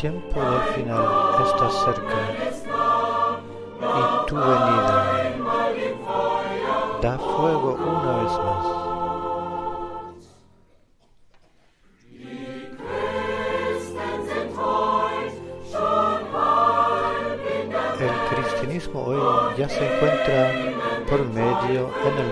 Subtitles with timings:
[0.00, 1.04] Tiempo del final
[1.42, 2.20] está cerca
[3.80, 4.98] y tu venida
[7.00, 8.64] da fuego una vez más.
[17.98, 19.20] El cristianismo hoy
[19.56, 20.52] ya se encuentra
[21.08, 22.28] por medio en el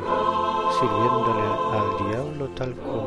[0.00, 1.46] mundo, sirviéndole
[1.78, 2.97] al diablo tal como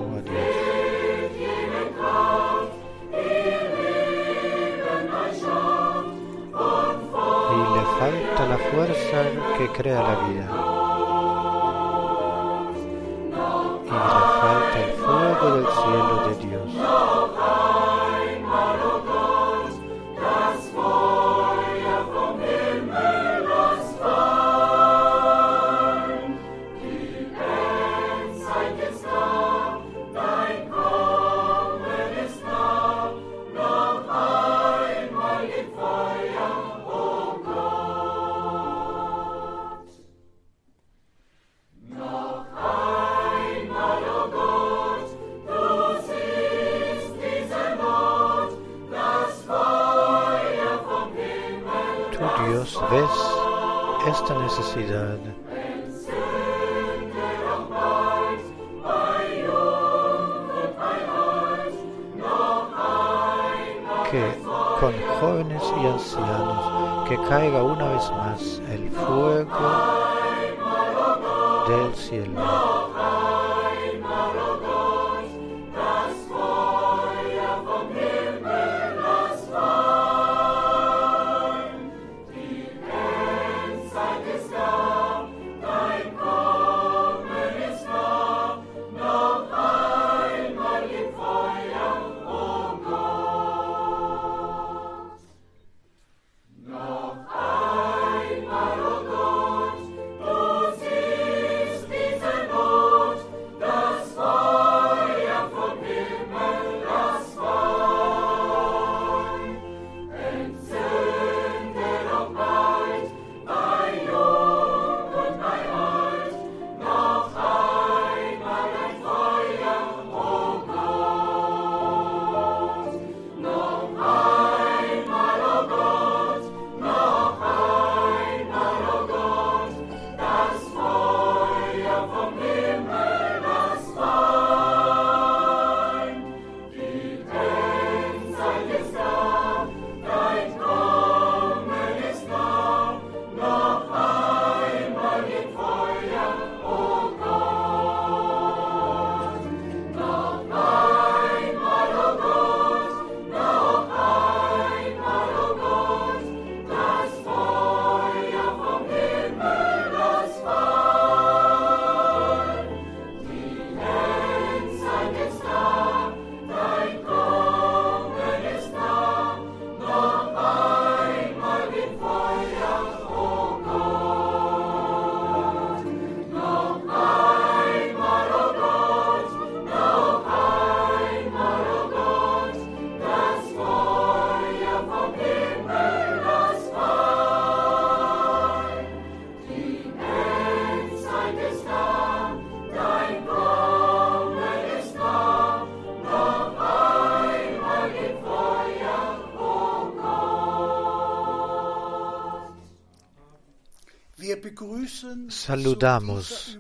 [205.42, 206.60] saludamos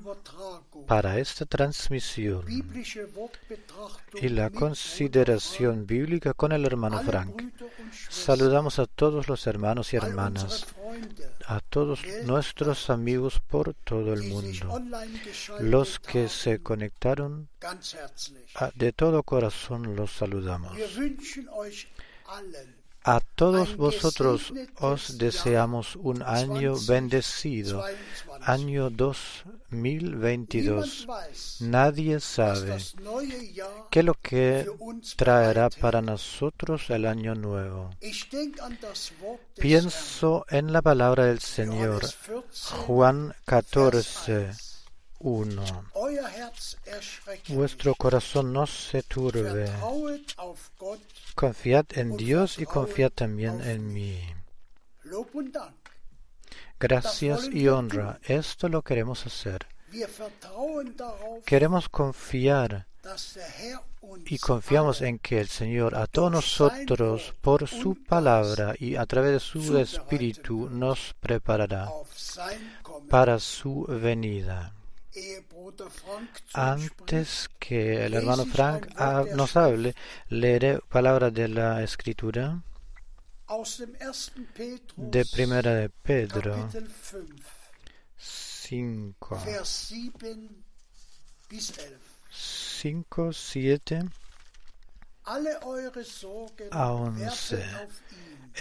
[0.88, 2.44] para esta transmisión
[4.16, 7.54] y la consideración bíblica con el hermano Frank.
[8.10, 10.66] Saludamos a todos los hermanos y hermanas,
[11.46, 14.82] a todos nuestros amigos por todo el mundo,
[15.60, 17.50] los que se conectaron,
[18.76, 20.76] de todo corazón los saludamos.
[23.03, 27.84] A todos vosotros os deseamos un año bendecido,
[28.41, 31.08] año 2022.
[31.62, 32.77] Nadie sabe
[33.89, 34.67] qué lo que
[35.15, 37.89] traerá para nosotros el año nuevo.
[39.55, 42.05] Pienso en la palabra del Señor,
[42.86, 44.71] Juan 14.
[45.24, 45.86] 1.
[47.50, 49.70] Vuestro corazón no se turbe.
[51.36, 54.20] Confiad en Dios y confiad también en mí.
[56.80, 58.20] Gracias y honra.
[58.24, 59.68] Esto lo queremos hacer.
[61.46, 62.88] Queremos confiar
[64.25, 69.34] y confiamos en que el Señor a todos nosotros por su palabra y a través
[69.34, 71.90] de su espíritu nos preparará
[73.10, 74.74] para su venida.
[76.53, 78.88] Antes que el hermano Frank
[79.36, 79.96] nos hable,
[80.30, 82.63] leeré palabras de la escritura.
[84.96, 86.70] De Primera de Pedro
[88.18, 89.41] 5,
[92.32, 94.03] 5 7
[96.72, 97.63] a 11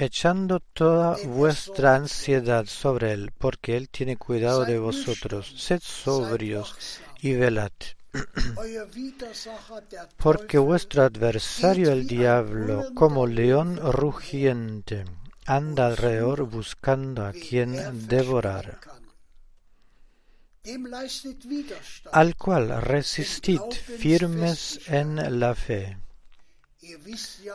[0.01, 5.53] echando toda vuestra ansiedad sobre Él, porque Él tiene cuidado de vosotros.
[5.57, 7.73] Sed sobrios y velad.
[10.17, 15.05] Porque vuestro adversario el diablo, como león rugiente,
[15.47, 18.81] anda alrededor buscando a quien devorar,
[22.11, 25.97] al cual resistid firmes en la fe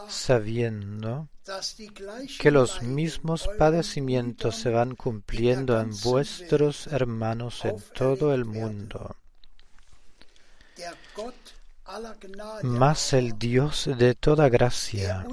[0.07, 1.27] sabiendo
[2.39, 9.15] que los mismos padecimientos se van cumpliendo en vuestros hermanos en todo el mundo.
[12.63, 15.25] Mas el Dios de toda gracia,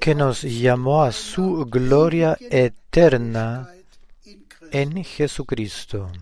[0.00, 3.70] que nos llamó a su gloria eterna
[4.70, 6.12] en Jesucristo,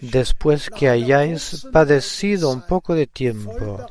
[0.00, 3.86] después que hayáis padecido un poco de tiempo,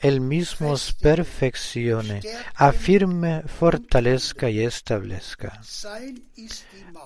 [0.00, 2.20] él mismo os perfeccione,
[2.54, 5.60] afirme, fortalezca y establezca.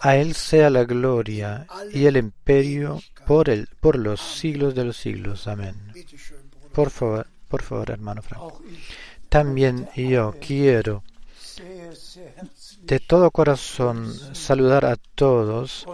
[0.01, 4.97] A Él sea la gloria y el imperio por, el, por los siglos de los
[4.97, 5.47] siglos.
[5.47, 5.75] Amén.
[6.73, 8.55] Por favor, por favor, hermano Frank.
[9.29, 11.03] También yo quiero
[12.83, 15.87] de todo corazón saludar a todos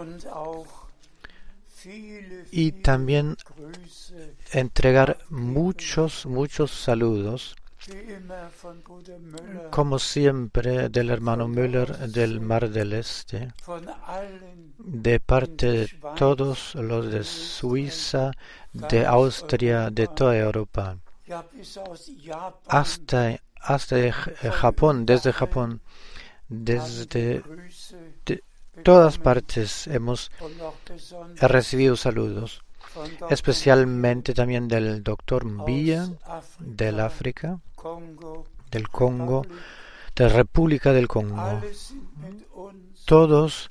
[2.51, 3.37] y también
[4.51, 7.55] entregar muchos, muchos saludos,
[9.71, 13.53] como siempre, del hermano Müller del Mar del Este,
[14.77, 18.31] de parte de todos los de Suiza,
[18.73, 20.97] de Austria, de toda Europa,
[22.67, 25.81] hasta, hasta Japón, desde Japón,
[26.47, 27.43] desde
[28.83, 30.31] todas partes hemos
[31.39, 32.61] recibido saludos
[33.29, 36.09] especialmente también del doctor Mbia
[36.59, 37.59] del África,
[38.71, 39.45] del Congo,
[40.15, 41.61] de la República del Congo.
[43.05, 43.69] Todos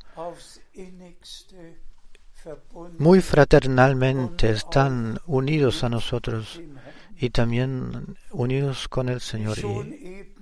[2.99, 6.61] muy fraternalmente están unidos a nosotros
[7.17, 9.59] y también unidos con el Señor.
[9.59, 10.35] Y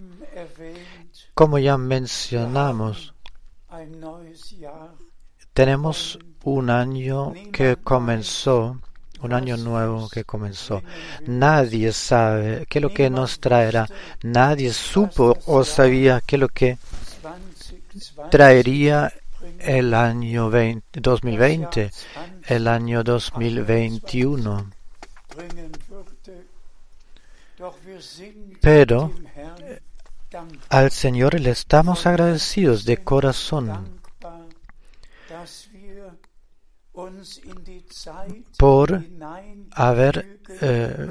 [1.35, 3.15] como ya mencionamos,
[5.53, 8.79] tenemos un año que comenzó,
[9.21, 10.81] un año nuevo que comenzó.
[11.27, 13.89] Nadie sabe qué es lo que nos traerá.
[14.23, 16.79] Nadie supo o sabía qué es lo que
[18.31, 19.13] traería
[19.59, 20.49] el año
[20.93, 21.91] 2020,
[22.47, 24.71] el año 2021.
[28.61, 29.13] Pero
[30.69, 33.96] al Señor le estamos agradecidos de corazón
[38.59, 39.05] por
[39.73, 41.11] haber, eh,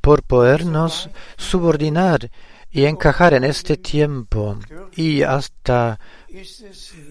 [0.00, 2.30] por podernos subordinar
[2.70, 4.58] y encajar en este tiempo
[4.94, 5.98] y hasta,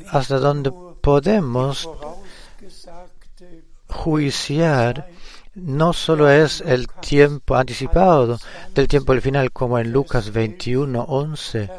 [0.10, 1.89] hasta donde podemos
[3.88, 5.10] juiciar
[5.55, 8.39] no solo es el tiempo anticipado
[8.74, 11.69] del tiempo del final como en Lucas 21, 11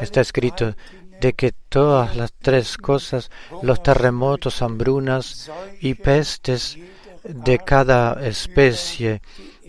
[0.00, 0.74] está escrito
[1.20, 3.30] de que todas las tres cosas,
[3.62, 6.78] los terremotos, hambrunas y pestes
[7.24, 9.22] de cada especie,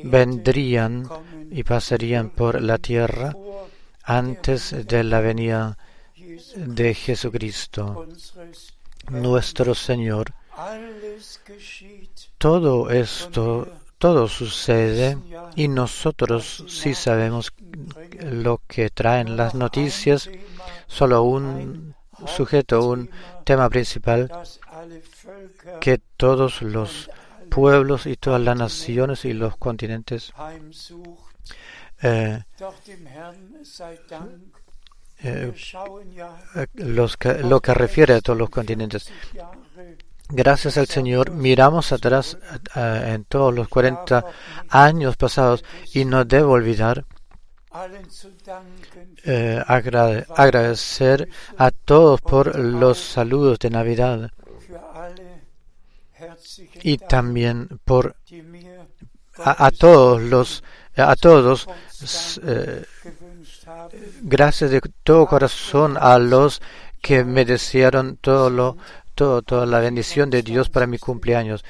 [0.04, 1.08] vendrían
[1.52, 3.34] y pasarían por la tierra
[4.04, 5.78] antes de la venida
[6.56, 8.08] de Jesucristo,
[9.10, 10.34] nuestro Señor.
[12.38, 15.18] Todo esto, todo sucede
[15.56, 17.54] y nosotros sí sabemos
[18.20, 20.30] lo que traen las noticias,
[20.88, 23.10] solo un sujeto, un
[23.44, 24.32] tema principal,
[25.80, 27.10] que todos los
[27.50, 30.34] pueblos y todas las naciones y los continentes
[32.02, 32.44] eh,
[35.24, 35.54] eh,
[36.76, 39.12] los lo que refiere a todos los continentes.
[40.30, 42.38] Gracias al Señor, miramos atrás
[42.76, 44.26] eh, en todos los 40
[44.70, 45.64] años pasados
[45.94, 47.06] y no debo olvidar
[49.24, 54.32] eh, agradecer a todos por los saludos de Navidad
[56.82, 58.16] y también por
[59.38, 60.64] a, todos los
[60.96, 61.68] a todos
[62.44, 62.86] eh,
[64.22, 66.62] gracias de todo corazón a los
[67.02, 68.78] que me desearon todo lo
[69.14, 71.66] todo, toda la bendición de Dios para mi cumpleaños.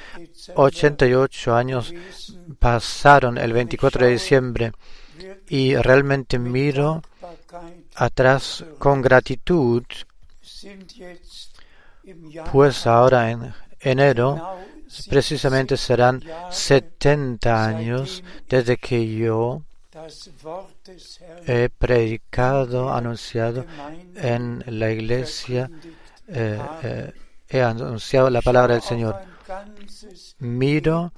[0.55, 1.93] 88 años
[2.59, 4.73] pasaron el 24 de diciembre
[5.49, 7.01] y realmente miro
[7.95, 9.83] atrás con gratitud,
[12.51, 14.57] pues ahora en enero
[15.09, 19.63] precisamente serán 70 años desde que yo
[21.45, 23.65] he predicado, anunciado
[24.15, 25.69] en la iglesia,
[26.27, 27.13] eh, eh,
[27.49, 29.15] he anunciado la palabra del Señor.
[30.39, 31.13] Miro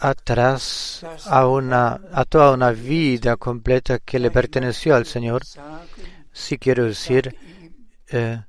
[0.00, 5.42] atrás a, una, a toda una vida completa que le perteneció al Señor.
[6.32, 7.36] Si quiero decir,
[8.10, 8.42] eh,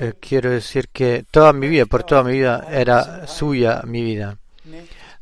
[0.00, 4.38] eh, quiero decir que toda mi vida, por toda mi vida, era suya mi vida.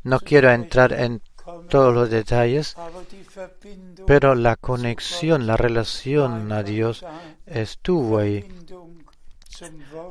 [0.03, 1.21] No quiero entrar en
[1.69, 2.75] todos los detalles,
[4.07, 7.05] pero la conexión, la relación a Dios
[7.45, 8.47] estuvo ahí.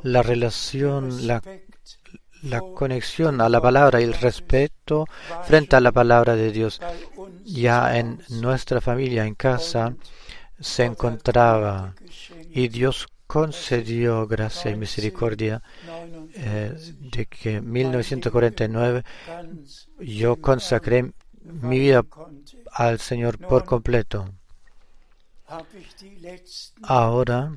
[0.03, 1.43] La relación, la,
[2.43, 5.07] la conexión a la palabra y el respeto
[5.45, 6.81] frente a la palabra de Dios.
[7.45, 9.95] Ya en nuestra familia, en casa,
[10.59, 11.95] se encontraba
[12.51, 15.63] y Dios concedió gracia y misericordia
[16.35, 16.75] eh,
[17.13, 19.05] de que en 1949
[20.01, 22.05] yo consacré mi vida
[22.73, 24.29] al Señor por completo.
[26.83, 27.53] Ahora,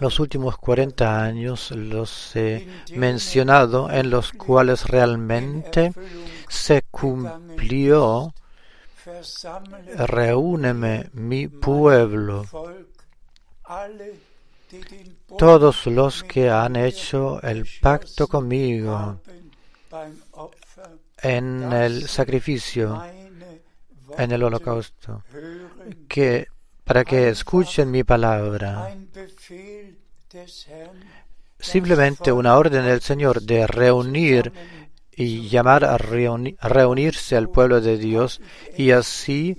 [0.00, 5.92] los últimos 40 años los he mencionado en los cuales realmente
[6.48, 8.34] se cumplió.
[9.96, 12.44] Reúneme mi pueblo.
[15.38, 19.20] todos los que han hecho el pacto conmigo
[21.22, 23.02] en el sacrificio,
[24.18, 25.22] en el holocausto,
[26.08, 26.48] que
[26.84, 28.94] para que escuchen mi palabra.
[31.58, 34.52] Simplemente una orden del Señor de reunir
[35.16, 38.40] y llamar a, reunirse al pueblo de Dios
[38.76, 39.56] y así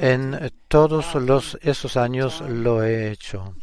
[0.00, 1.16] en todos
[1.62, 3.54] esos años lo he hecho.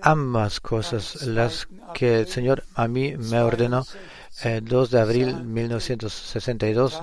[0.00, 3.84] Ambas cosas, las que el Señor a mí me ordenó,
[4.42, 7.02] el 2 de abril 1962,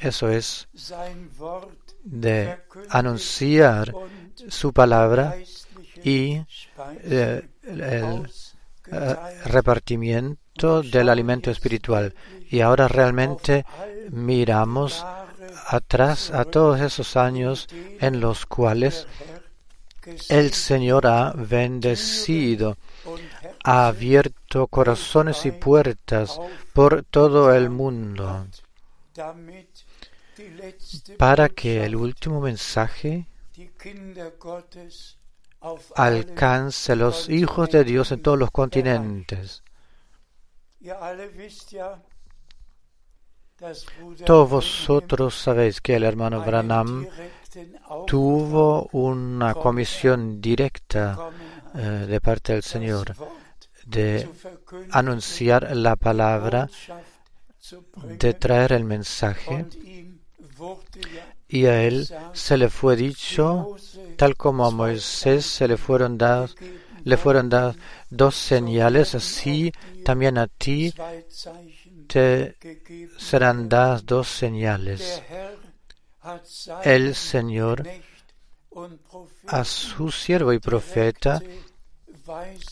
[0.00, 0.68] eso es
[2.02, 3.92] de anunciar
[4.48, 5.36] su palabra
[6.02, 6.40] y
[7.04, 8.26] eh, el
[8.92, 12.14] eh, repartimiento del alimento espiritual.
[12.50, 13.64] Y ahora realmente
[14.10, 15.04] miramos
[15.66, 17.68] atrás a todos esos años
[18.00, 19.06] en los cuales
[20.28, 22.76] el Señor ha bendecido,
[23.62, 26.40] ha abierto corazones y puertas
[26.72, 28.46] por todo el mundo
[31.18, 33.26] para que el último mensaje
[35.94, 39.62] alcance los hijos de Dios en todos los continentes.
[44.24, 47.06] Todos vosotros sabéis que el hermano Branham
[48.06, 51.30] tuvo una comisión directa
[51.74, 53.14] eh, de parte del Señor
[53.84, 54.28] de
[54.90, 56.68] anunciar la palabra,
[58.04, 59.66] de traer el mensaje,
[61.48, 63.76] y a él se le fue dicho,
[64.16, 66.56] tal como a Moisés se le fueron dados,
[67.04, 67.76] le fueron dadas
[68.08, 69.72] dos señales, así
[70.04, 70.92] también a ti
[72.06, 72.56] te
[73.18, 75.22] serán dadas dos señales.
[76.84, 77.86] el Señor
[79.46, 81.40] a su siervo y profeta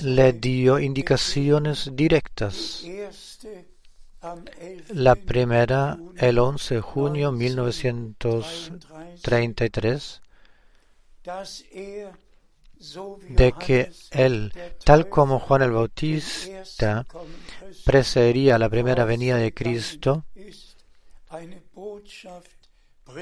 [0.01, 2.85] le dio indicaciones directas.
[4.95, 10.23] La primera, el 11 de junio de 1933,
[13.29, 14.53] de que él,
[14.85, 17.07] tal como Juan el Bautista,
[17.85, 20.25] precedería la primera venida de Cristo,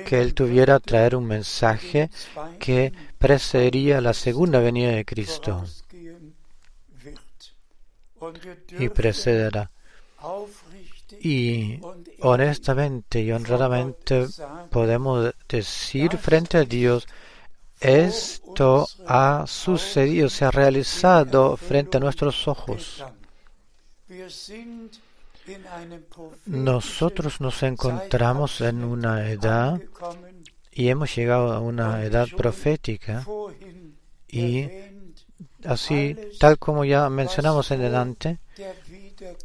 [0.06, 2.10] que él tuviera traer un mensaje
[2.58, 5.66] que precedería la segunda venida de Cristo
[8.78, 9.70] y precederá.
[11.28, 11.80] Y
[12.20, 14.28] honestamente y honradamente
[14.70, 17.08] podemos decir frente a Dios,
[17.80, 23.04] esto ha sucedido, se ha realizado frente a nuestros ojos.
[26.46, 29.80] Nosotros nos encontramos en una edad
[30.70, 33.26] y hemos llegado a una edad profética
[34.28, 34.68] y
[35.64, 38.38] así, tal como ya mencionamos en delante,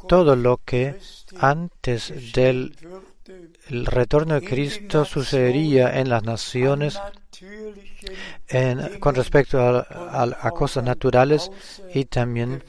[0.08, 0.98] todo lo que
[1.40, 2.76] antes del
[3.70, 7.00] retorno de Cristo sucedería en las naciones
[9.00, 11.52] con respecto a, cosas naturales
[11.94, 12.64] y también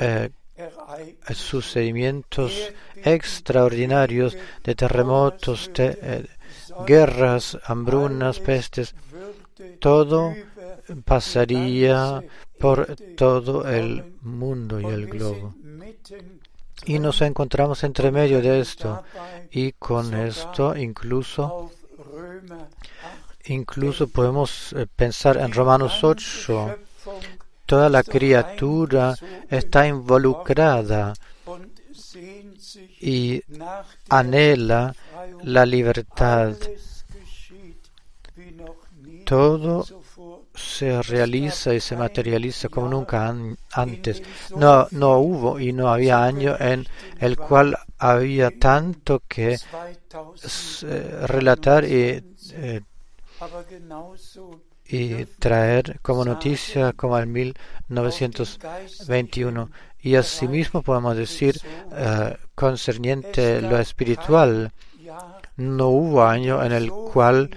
[0.00, 0.30] eh,
[1.32, 6.26] sucedimientos extraordinarios de terremotos, eh,
[6.86, 8.94] guerras, hambrunas, pestes,
[9.78, 10.34] todo
[11.04, 12.22] pasaría
[12.58, 15.54] por todo el mundo y el globo.
[16.84, 19.02] Y nos encontramos entre medio de esto.
[19.50, 21.70] Y con esto incluso,
[23.46, 26.78] incluso podemos eh, pensar en Romanos 8.
[27.64, 29.14] Toda la criatura
[29.48, 31.14] está involucrada
[33.00, 33.42] y
[34.08, 34.94] anhela
[35.42, 36.56] la libertad.
[39.24, 39.84] Todo
[40.56, 43.34] se realiza y se materializa como nunca
[43.72, 44.22] antes.
[44.56, 46.84] No, no hubo y no había año en
[47.20, 49.58] el cual había tanto que
[51.22, 52.80] relatar y, eh,
[54.86, 59.70] y traer como noticia como el 1921.
[60.00, 64.70] Y asimismo podemos decir uh, concerniente lo espiritual,
[65.56, 67.50] no hubo año en el cual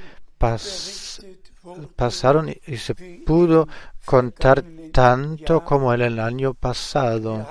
[1.95, 3.67] pasaron y se pudo
[4.05, 7.45] contar tanto como en el año pasado.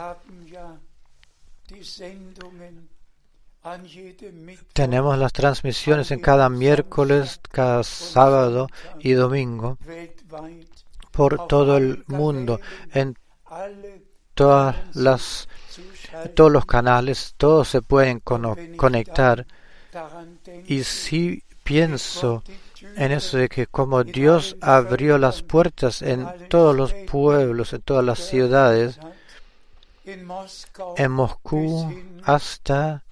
[4.72, 8.68] Tenemos las transmisiones en cada miércoles, cada sábado
[9.00, 9.78] y domingo
[11.11, 12.61] por todo el mundo,
[12.92, 13.16] en
[14.35, 14.76] todas
[16.35, 19.46] todos los canales, todos se pueden conectar.
[20.66, 22.42] Y si pienso
[22.97, 28.05] en eso de que como Dios abrió las puertas en todos los pueblos, en todas
[28.05, 28.99] las ciudades,
[30.05, 31.93] en Moscú
[32.25, 33.05] hasta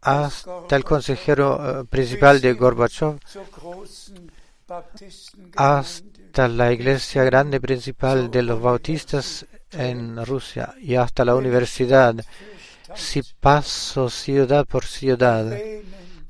[0.00, 3.18] hasta el consejero eh, principal de Gorbachev,
[5.56, 12.14] hasta la iglesia grande principal de los bautistas en Rusia y hasta la universidad.
[12.94, 15.58] Si paso ciudad por ciudad,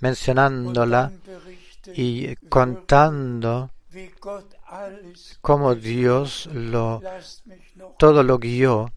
[0.00, 1.12] mencionándola
[1.94, 3.70] y contando
[5.40, 7.02] cómo Dios lo
[7.98, 8.92] todo lo guió.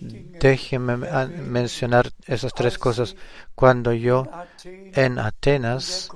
[0.00, 3.16] Déjeme mencionar esas tres cosas.
[3.54, 4.28] Cuando yo
[4.64, 6.08] en Atenas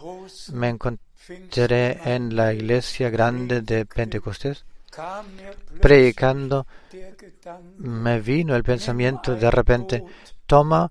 [0.52, 4.64] me encontré en la iglesia grande de Pentecostés,
[5.80, 6.66] predicando,
[7.78, 10.04] me vino el pensamiento de repente,
[10.46, 10.90] toma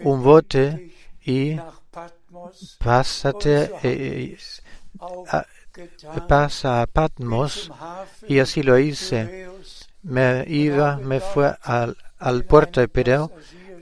[0.00, 1.56] un bote y
[2.78, 4.36] pásate, eh,
[6.28, 7.70] pasa a Patmos.
[8.28, 9.48] Y así lo hice.
[10.02, 13.32] Me iba, me fue al, al puerto de Pireo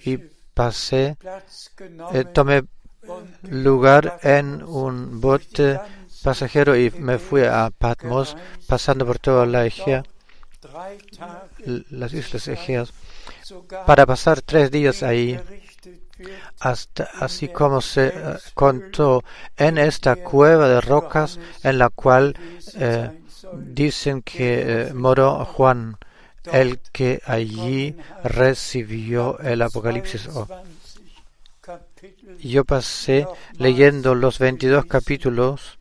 [0.05, 0.19] y
[0.55, 1.17] pasé,
[2.13, 2.65] eh, tomé
[3.43, 5.81] lugar en un bote
[6.23, 8.37] pasajero y me fui a Patmos,
[8.69, 10.05] pasando por toda la Egea,
[11.91, 12.93] las islas Egeas,
[13.87, 15.41] para pasar tres días ahí
[16.61, 18.13] hasta, así como se eh,
[18.55, 19.23] contó
[19.57, 22.37] en esta cueva de rocas en la cual
[22.75, 23.11] eh,
[23.55, 25.97] dicen que eh, moró Juan,
[26.45, 30.29] el que allí recibió el Apocalipsis.
[30.29, 30.49] Oh.
[32.41, 33.27] Yo pasé
[33.59, 35.79] leyendo los 22 capítulos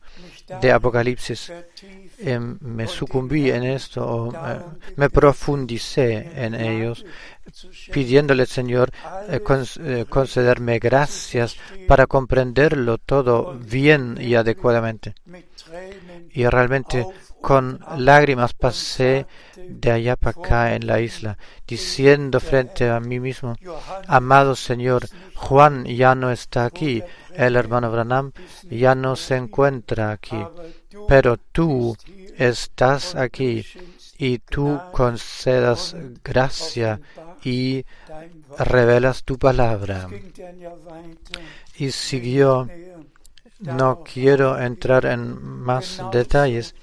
[0.60, 1.52] de Apocalipsis
[2.24, 4.60] eh, me sucumbí en esto o eh,
[4.96, 7.04] me profundicé en ellos,
[7.92, 8.90] pidiéndole, Señor,
[9.28, 9.40] eh,
[10.08, 11.56] concederme gracias
[11.88, 15.14] para comprenderlo todo bien y adecuadamente.
[16.32, 17.06] Y realmente
[17.42, 23.56] con lágrimas pasé de allá para acá en la isla, diciendo frente a mí mismo,
[24.06, 27.02] amado Señor, Juan ya no está aquí,
[27.34, 28.32] el hermano Branham
[28.70, 30.38] ya no se encuentra aquí,
[31.08, 31.96] pero tú
[32.36, 33.64] estás aquí
[34.18, 37.00] y tú concedas gracia
[37.42, 37.84] y
[38.58, 40.08] revelas tu palabra.
[41.76, 42.68] Y siguió,
[43.58, 46.74] no quiero entrar en más detalles,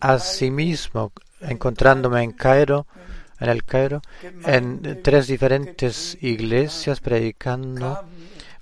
[0.00, 2.86] Asimismo, encontrándome en Cairo,
[3.40, 4.00] en el Cairo,
[4.44, 8.04] en tres diferentes iglesias predicando,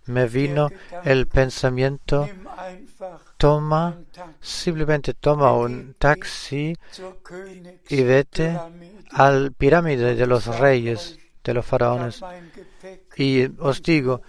[0.06, 0.70] me vino
[1.04, 2.28] el pensamiento,
[3.40, 3.98] toma,
[4.38, 6.76] simplemente toma un taxi
[7.88, 8.58] y vete
[9.12, 12.20] al pirámide de los reyes, de los faraones.
[13.16, 14.20] Y os digo,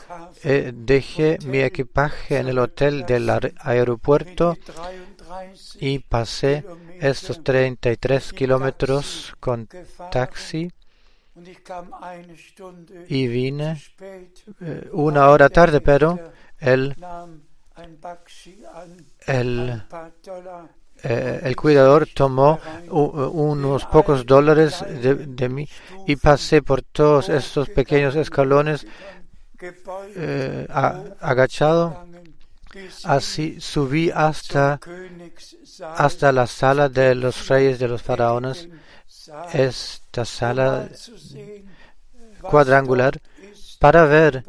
[0.43, 4.58] eh, dejé mi equipaje en el hotel del aeropuerto
[5.82, 6.63] y pasé
[7.02, 9.67] estos 33 kilómetros con
[10.10, 10.71] taxi
[13.10, 13.82] y vine
[14.62, 16.17] eh, una hora tarde, pero
[16.60, 16.95] el,
[19.27, 19.84] el,
[21.03, 25.67] eh, el cuidador tomó unos pocos dólares de, mí
[26.05, 28.86] y pasé por todos estos pequeños escalones
[30.15, 30.67] eh,
[31.19, 32.05] agachado.
[33.03, 34.79] Así subí hasta,
[35.97, 38.69] hasta la sala de los reyes de los faraones,
[39.51, 40.88] esta sala
[42.41, 43.19] cuadrangular,
[43.79, 44.45] para ver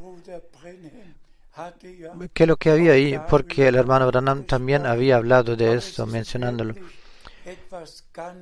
[2.33, 6.07] qué es lo que había ahí, porque el hermano Branham también había hablado de esto,
[6.07, 6.75] mencionándolo.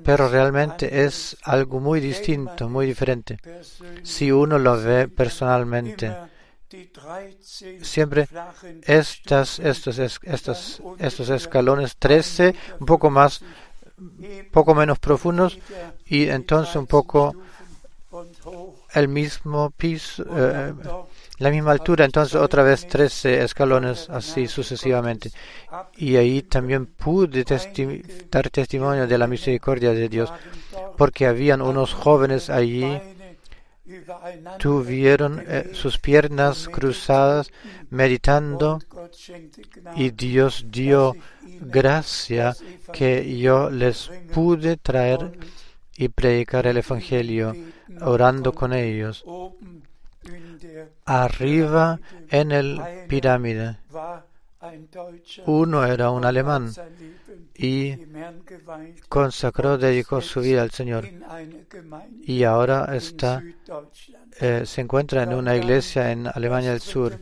[0.05, 3.39] Pero realmente es algo muy distinto, muy diferente,
[4.03, 6.15] si uno lo ve personalmente
[7.83, 8.29] siempre
[8.83, 13.41] estas, estos, estos, estos escalones 13, un poco más,
[14.53, 15.59] poco menos profundos
[16.07, 17.35] y entonces un poco
[18.95, 20.75] el mismo piso, eh,
[21.41, 25.33] la misma altura, entonces otra vez 13 escalones así sucesivamente.
[25.97, 27.45] Y ahí también pude
[28.31, 30.31] dar testimonio de la misericordia de Dios,
[30.97, 33.01] porque habían unos jóvenes allí
[34.59, 37.51] tuvieron eh, sus piernas cruzadas
[37.89, 38.79] meditando
[39.97, 41.17] y Dios dio
[41.61, 42.55] gracia
[42.93, 45.39] que yo les pude traer
[45.97, 47.55] y predicar el Evangelio
[48.01, 49.25] orando con ellos.
[51.05, 53.79] Arriba en el pirámide
[55.47, 56.71] uno era un alemán
[57.55, 57.97] y
[59.09, 61.09] consagró, dedicó su vida al Señor.
[62.23, 63.43] Y ahora está,
[64.39, 67.19] eh, se encuentra en una iglesia en Alemania del Sur.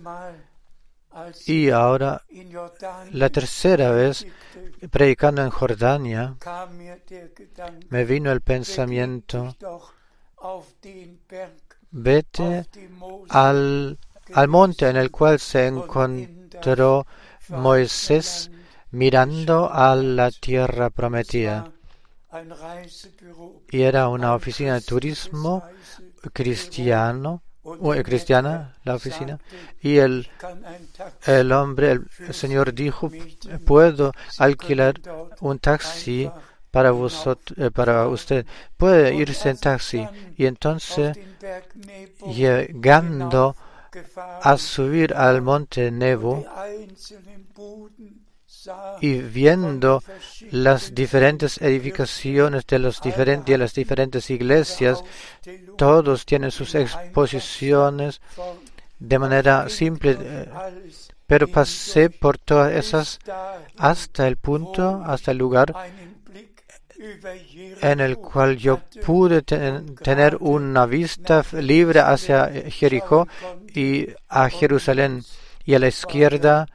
[1.47, 2.23] Y ahora,
[3.13, 4.27] la tercera vez,
[4.91, 6.37] predicando en Jordania,
[7.89, 9.57] me vino el pensamiento,
[11.91, 12.67] vete
[13.29, 13.99] al,
[14.33, 17.07] al monte en el cual se encontró
[17.49, 18.51] Moisés
[18.91, 21.73] mirando a la tierra prometida.
[23.71, 25.63] Y era una oficina de turismo
[26.33, 27.43] cristiano,
[27.95, 29.39] eh, cristiana la oficina,
[29.81, 30.29] y el,
[31.27, 33.11] el hombre, el señor dijo,
[33.65, 35.01] puedo alquilar
[35.41, 36.31] un taxi
[36.71, 38.47] para, vosotros, eh, para usted.
[38.77, 40.07] Puede irse en taxi.
[40.37, 41.17] Y entonces,
[42.27, 43.57] llegando
[44.43, 46.45] a subir al monte Nebo
[49.01, 50.03] y viendo
[50.51, 55.03] las diferentes edificaciones de, las diferentes iglesias,
[55.77, 58.21] todos tienen sus exposiciones
[58.99, 60.49] de manera simple, eh,
[61.27, 63.21] pero pasé por todas esas
[63.77, 65.73] hasta el punto, hasta el lugar
[66.99, 73.29] en el cual yo pude tener una vista libre hacia Jericó
[73.75, 75.23] y a Jerusalén.
[75.65, 76.67] Y a la izquierda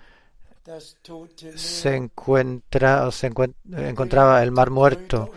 [1.55, 5.31] se encuentra se encontraba el mar muerto.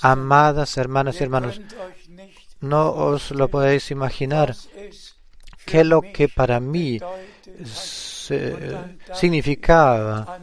[0.00, 1.60] Amadas hermanas y hermanos,
[2.60, 4.54] no os lo podéis imaginar
[5.66, 6.98] qué lo que para mí
[9.12, 10.38] significaba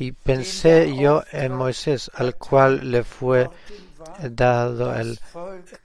[0.00, 3.50] y pensé yo en Moisés, al cual le fue
[4.22, 5.18] dado el,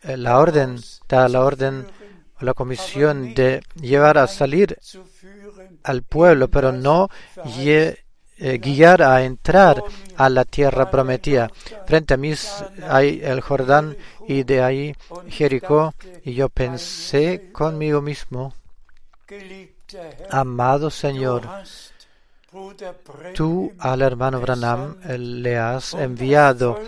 [0.03, 1.85] la orden, dada la orden
[2.39, 4.77] la comisión de llevar a salir
[5.83, 7.09] al pueblo, pero no
[7.57, 9.83] eh, guiar a entrar
[10.15, 11.49] a la tierra prometida.
[11.85, 12.33] Frente a mí
[12.87, 13.97] hay el Jordán
[14.27, 14.95] y de ahí
[15.27, 15.93] Jericó.
[16.23, 18.53] Y yo pensé conmigo mismo,
[20.29, 21.43] amado Señor,
[23.33, 26.79] tú al hermano Branham le has enviado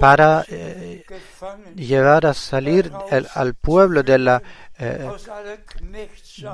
[0.00, 1.04] para eh,
[1.74, 2.90] llevar a salir
[3.34, 4.42] al pueblo de la,
[4.78, 5.08] eh,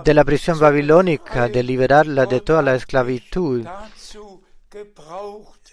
[0.05, 3.67] de la prisión babilónica, de liberarla de toda la esclavitud.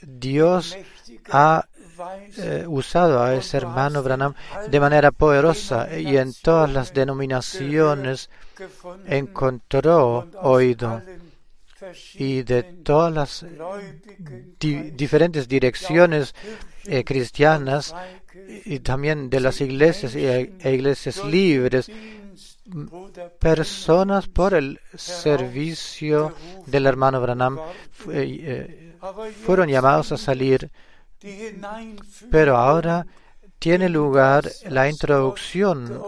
[0.04, 0.78] Dios
[1.32, 1.68] ha
[2.38, 4.34] eh, usado a ese hermano Branham
[4.68, 8.30] de manera poderosa y en todas las denominaciones
[9.06, 11.02] encontró oído
[12.16, 13.46] y de todas las
[14.60, 16.36] diferentes direcciones
[16.86, 17.94] eh, cristianas
[18.66, 21.92] y también de las iglesias e, e iglesias libres,
[23.40, 26.34] personas por el servicio
[26.66, 27.60] del hermano Branham
[28.10, 28.96] eh,
[29.44, 30.72] fueron llamados a salir,
[32.30, 33.06] pero ahora
[33.60, 36.02] tiene lugar la introducción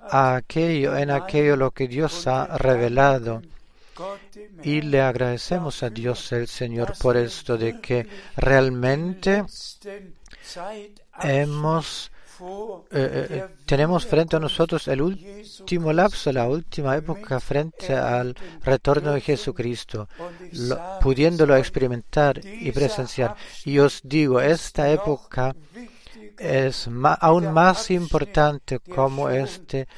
[0.00, 3.42] a aquello, en aquello lo que Dios ha revelado.
[4.62, 8.06] Y le agradecemos a Dios el Señor por esto de que
[8.36, 9.44] realmente
[11.22, 18.36] hemos eh, eh, tenemos frente a nosotros el último lapso, la última época frente al
[18.62, 20.08] retorno de Jesucristo,
[21.00, 23.34] pudiéndolo experimentar y presenciar.
[23.64, 25.54] Y os digo, esta época
[26.38, 26.88] es
[27.20, 29.88] aún más importante como este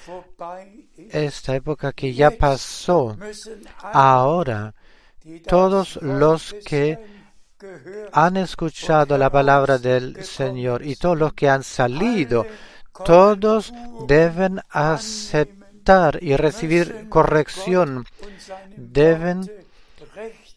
[1.11, 3.17] esta época que ya pasó.
[3.83, 4.75] Ahora,
[5.47, 6.99] todos los que
[8.13, 12.47] han escuchado la palabra del Señor y todos los que han salido,
[13.05, 13.73] todos
[14.07, 18.05] deben aceptar y recibir corrección,
[18.77, 19.51] deben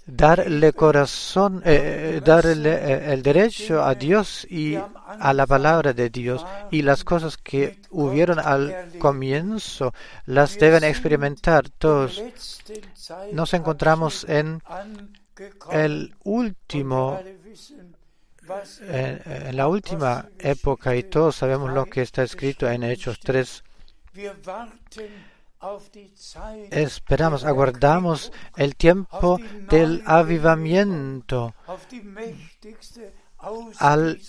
[0.05, 6.45] darle corazón, eh, darle eh, el derecho a Dios y a la palabra de Dios
[6.71, 9.93] y las cosas que hubieron al comienzo
[10.25, 12.21] las deben experimentar todos.
[13.31, 14.61] Nos encontramos en
[15.71, 17.19] el último
[18.81, 23.63] en, la última época y todos sabemos lo que está escrito en Hechos 3
[26.71, 31.53] Esperamos, aguardamos el tiempo del avivamiento.
[33.79, 34.21] Al,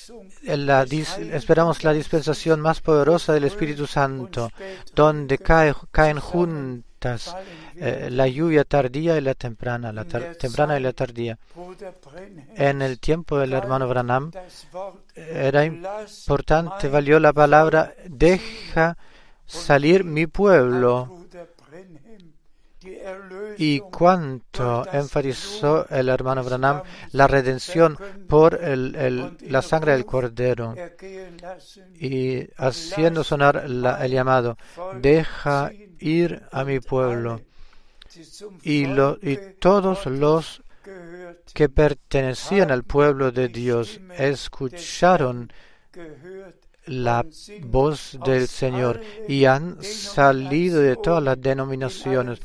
[0.43, 4.51] la, esperamos la dispensación más poderosa del Espíritu Santo,
[4.95, 7.37] donde caen juntas
[7.77, 11.39] eh, la lluvia tardía y la temprana, la temprana y la tardía.
[12.57, 14.33] En el tiempo del hermano Branham
[15.15, 18.97] era importante, valió la palabra, deja
[19.47, 21.24] salir mi pueblo
[23.57, 27.97] y cuánto enfatizó el hermano Branham la redención
[28.29, 30.75] por la sangre del cordero
[31.99, 34.57] y haciendo sonar el llamado,
[35.01, 37.41] deja ir a mi pueblo.
[38.63, 40.63] Y, y todos los
[41.53, 45.53] que pertenecían al pueblo de Dios escucharon
[46.87, 47.25] la
[47.63, 52.41] voz del Señor y han salido de todas las denominaciones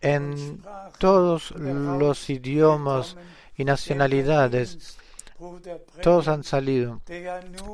[0.00, 0.62] en
[0.98, 3.16] todos los idiomas
[3.56, 4.96] y nacionalidades.
[6.02, 7.00] Todos han salido.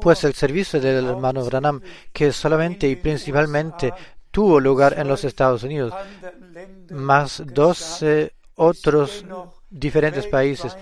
[0.01, 1.81] Pues el servicio del hermano Branham,
[2.13, 3.93] que solamente y principalmente
[4.31, 5.95] tuvo lugar en los Estados Unidos,
[6.91, 9.25] más doce otros
[9.71, 10.77] diferentes países.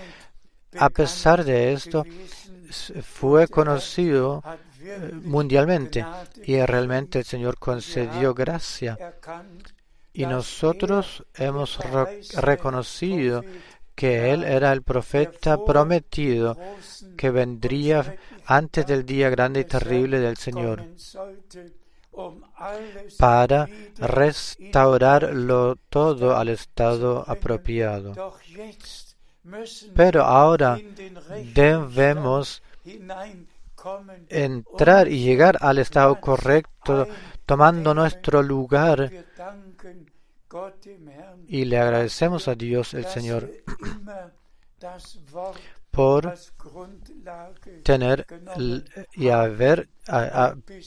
[0.77, 2.03] A pesar de esto,
[3.03, 4.43] fue conocido
[5.23, 6.05] mundialmente
[6.43, 8.97] y realmente el Señor concedió gracia
[10.13, 11.79] y nosotros hemos
[12.35, 13.43] reconocido
[13.95, 16.57] que Él era el profeta prometido
[17.15, 20.85] que vendría antes del día grande y terrible del Señor
[23.17, 23.67] para
[23.97, 28.37] restaurarlo todo al estado apropiado.
[29.95, 30.79] Pero ahora
[31.53, 32.61] debemos
[34.29, 37.07] entrar y llegar al estado correcto,
[37.45, 39.11] tomando nuestro lugar.
[41.47, 43.49] Y le agradecemos a Dios el Señor
[45.93, 46.33] por
[47.83, 48.25] tener
[49.13, 49.89] y haber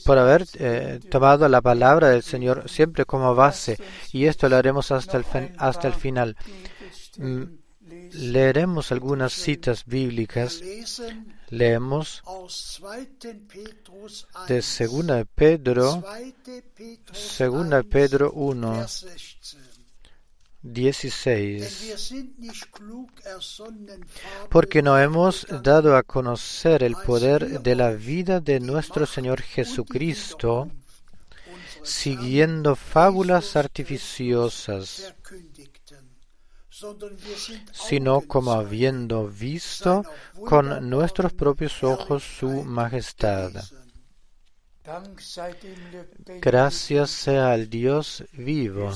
[0.05, 3.77] por haber eh, tomado la palabra del Señor siempre como base
[4.11, 5.25] y esto lo haremos hasta el
[5.57, 6.35] hasta el final
[7.17, 7.43] mm,
[8.17, 10.61] leeremos algunas citas bíblicas
[11.49, 12.23] leemos
[14.47, 16.03] de segunda Pedro,
[17.13, 18.85] segunda Pedro 1,
[20.61, 22.13] 16.
[24.49, 30.69] Porque no hemos dado a conocer el poder de la vida de nuestro Señor Jesucristo,
[31.83, 35.13] siguiendo fábulas artificiosas,
[37.71, 40.03] sino como habiendo visto
[40.45, 43.51] con nuestros propios ojos su majestad.
[46.41, 48.91] Gracias sea al Dios vivo.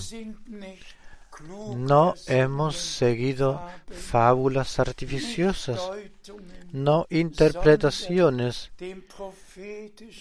[1.75, 5.81] No hemos seguido fábulas artificiosas,
[6.71, 8.71] no interpretaciones,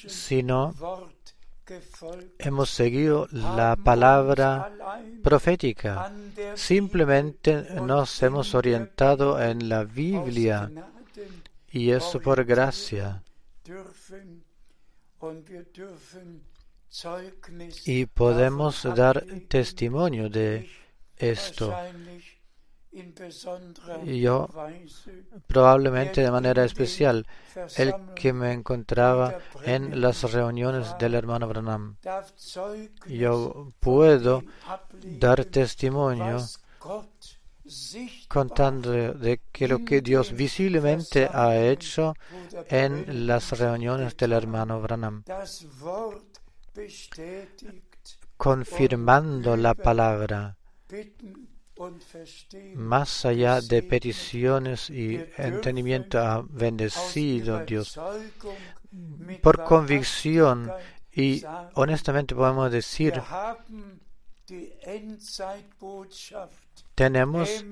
[0.08, 0.74] sino
[2.38, 4.72] hemos seguido la palabra
[5.22, 6.12] profética.
[6.54, 10.70] Simplemente nos hemos orientado en la Biblia
[11.70, 13.22] y eso por gracia
[17.84, 20.68] y podemos dar testimonio de
[21.16, 21.74] esto.
[24.04, 24.48] Yo,
[25.46, 27.26] probablemente de manera especial,
[27.76, 31.96] el que me encontraba en las reuniones del hermano Branham,
[33.06, 34.42] yo puedo
[35.04, 36.38] dar testimonio
[38.26, 42.14] contando de que lo que Dios visiblemente ha hecho
[42.68, 45.22] en las reuniones del hermano Branham,
[48.36, 50.56] confirmando la palabra
[52.74, 57.98] más allá de peticiones y entendimiento ha bendecido Dios
[59.42, 60.70] por convicción
[61.12, 61.42] y
[61.74, 63.22] honestamente podemos decir
[66.94, 67.64] tenemos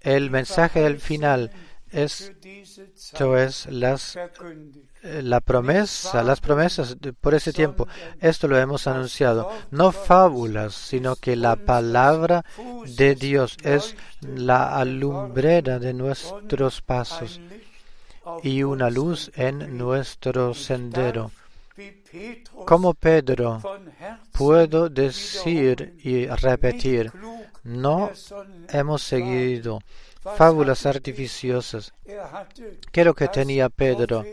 [0.00, 1.50] el mensaje del final.
[1.90, 4.16] Esto es las,
[5.02, 7.88] eh, la promesa, las promesas por ese tiempo.
[8.20, 9.50] Esto lo hemos anunciado.
[9.70, 12.44] No fábulas, sino que la palabra
[12.96, 17.40] de Dios es la alumbrera de nuestros pasos
[18.42, 21.30] y una luz en nuestro sendero.
[22.66, 23.60] Como Pedro,
[24.32, 27.12] puedo decir y repetir,
[27.62, 28.10] no
[28.68, 29.80] hemos seguido
[30.36, 31.92] fábulas artificiosas.
[32.92, 34.24] ¿Qué es lo que tenía Pedro?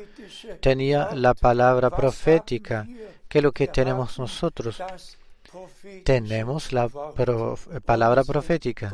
[0.61, 2.87] Tenía la palabra profética.
[3.27, 4.81] ¿Qué es lo que tenemos nosotros?
[6.03, 6.89] Tenemos la
[7.85, 8.91] palabra profética.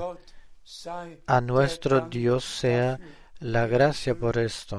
[1.28, 3.00] A nuestro Dios sea
[3.40, 4.78] la gracia por esto.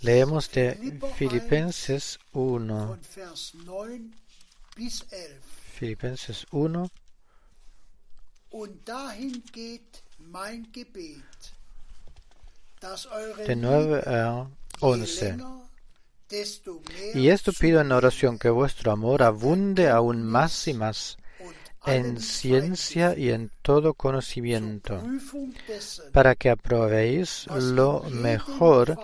[0.00, 2.98] Leemos de Filipenses 1,
[5.74, 6.90] Filipenses 1,
[13.46, 14.48] de 9 a
[14.80, 15.36] 11.
[17.14, 21.16] Y esto pido en oración que vuestro amor abunde aún más y más
[21.86, 25.02] en ciencia y en todo conocimiento,
[26.12, 28.98] para que aprobéis lo mejor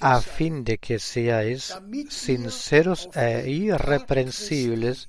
[0.00, 1.74] a fin de que seáis
[2.10, 5.08] sinceros e irreprensibles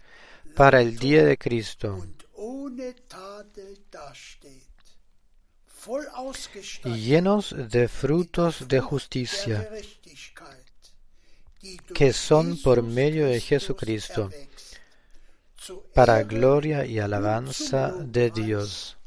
[0.55, 2.05] para el día de Cristo,
[6.83, 9.69] llenos de frutos de justicia,
[11.93, 14.29] que son por medio de Jesucristo,
[15.93, 18.97] para gloria y alabanza de Dios.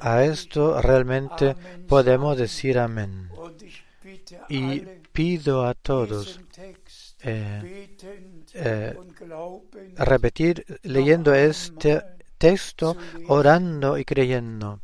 [0.00, 1.54] A esto realmente
[1.86, 3.30] podemos decir amén.
[4.48, 4.80] Y
[5.12, 6.40] pido a todos
[7.22, 7.96] eh,
[8.54, 8.96] eh,
[9.96, 12.02] repetir leyendo este
[12.38, 12.96] texto,
[13.28, 14.80] orando y creyendo.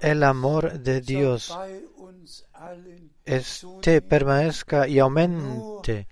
[0.00, 1.56] El amor de Dios
[3.24, 6.08] este permanezca y aumente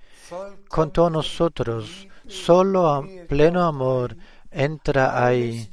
[0.69, 2.09] con todos nosotros.
[2.27, 4.17] Solo pleno amor
[4.51, 5.69] entra ahí.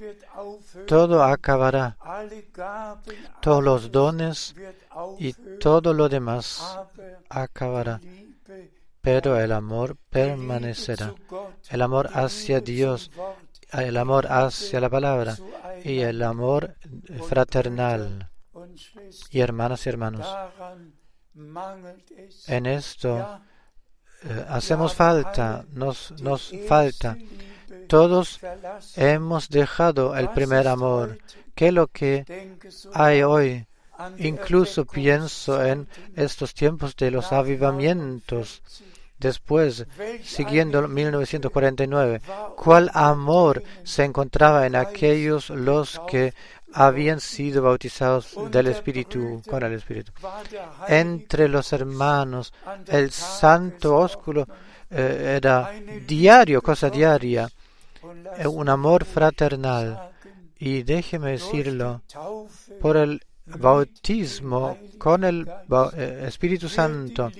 [0.87, 1.97] Todo acabará.
[3.41, 4.55] Todos los dones
[5.17, 6.79] y todo lo demás
[7.29, 8.01] acabará.
[9.09, 11.15] Pero el amor permanecerá.
[11.71, 13.09] El amor hacia Dios,
[13.71, 15.35] el amor hacia la palabra
[15.83, 16.75] y el amor
[17.27, 18.29] fraternal.
[19.31, 20.27] Y hermanas y hermanos,
[22.45, 23.41] en esto
[24.25, 27.17] eh, hacemos falta, nos, nos falta.
[27.87, 28.39] Todos
[28.95, 31.17] hemos dejado el primer amor.
[31.55, 32.57] ¿Qué es lo que
[32.93, 33.65] hay hoy?
[34.19, 38.61] Incluso pienso en estos tiempos de los avivamientos.
[39.19, 39.85] Después,
[40.23, 42.21] siguiendo 1949,
[42.55, 46.33] ¿cuál amor se encontraba en aquellos los que
[46.73, 50.11] habían sido bautizados del Espíritu con el Espíritu.
[50.87, 52.53] Entre los hermanos,
[52.87, 54.47] el santo ósculo
[54.89, 55.71] eh, era
[56.05, 57.49] diario, cosa diaria,
[58.37, 60.11] eh, un amor fraternal.
[60.59, 62.01] Y déjeme decirlo,
[62.81, 63.21] por el
[63.57, 65.47] bautismo con el
[65.95, 67.31] eh, Espíritu Santo,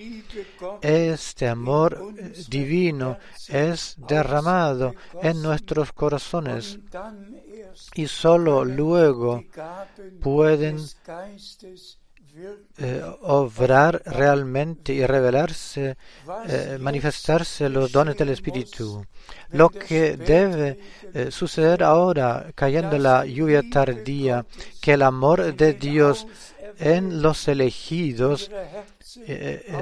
[0.82, 2.14] este amor
[2.48, 6.80] divino es derramado en nuestros corazones
[7.96, 9.44] y solo luego
[10.22, 10.80] pueden
[12.78, 15.98] eh, obrar realmente y revelarse,
[16.48, 19.06] eh, manifestarse los dones del Espíritu.
[19.50, 20.80] Lo que debe
[21.14, 24.46] eh, suceder ahora, cayendo la lluvia tardía,
[24.80, 26.26] que el amor de Dios
[26.78, 28.50] en los elegidos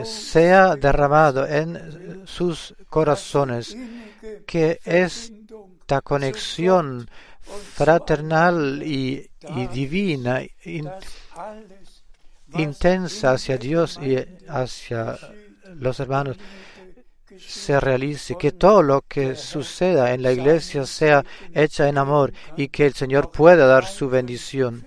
[0.03, 3.78] sea derramado en sus corazones,
[4.47, 7.08] que esta conexión
[7.76, 9.30] fraternal y,
[9.72, 10.41] divina,
[12.53, 14.17] intensa hacia Dios y
[14.47, 15.17] hacia
[15.75, 16.37] los hermanos
[17.37, 21.23] se realice, que todo lo que suceda en la iglesia sea
[21.53, 24.85] hecha en amor y que el Señor pueda dar su bendición.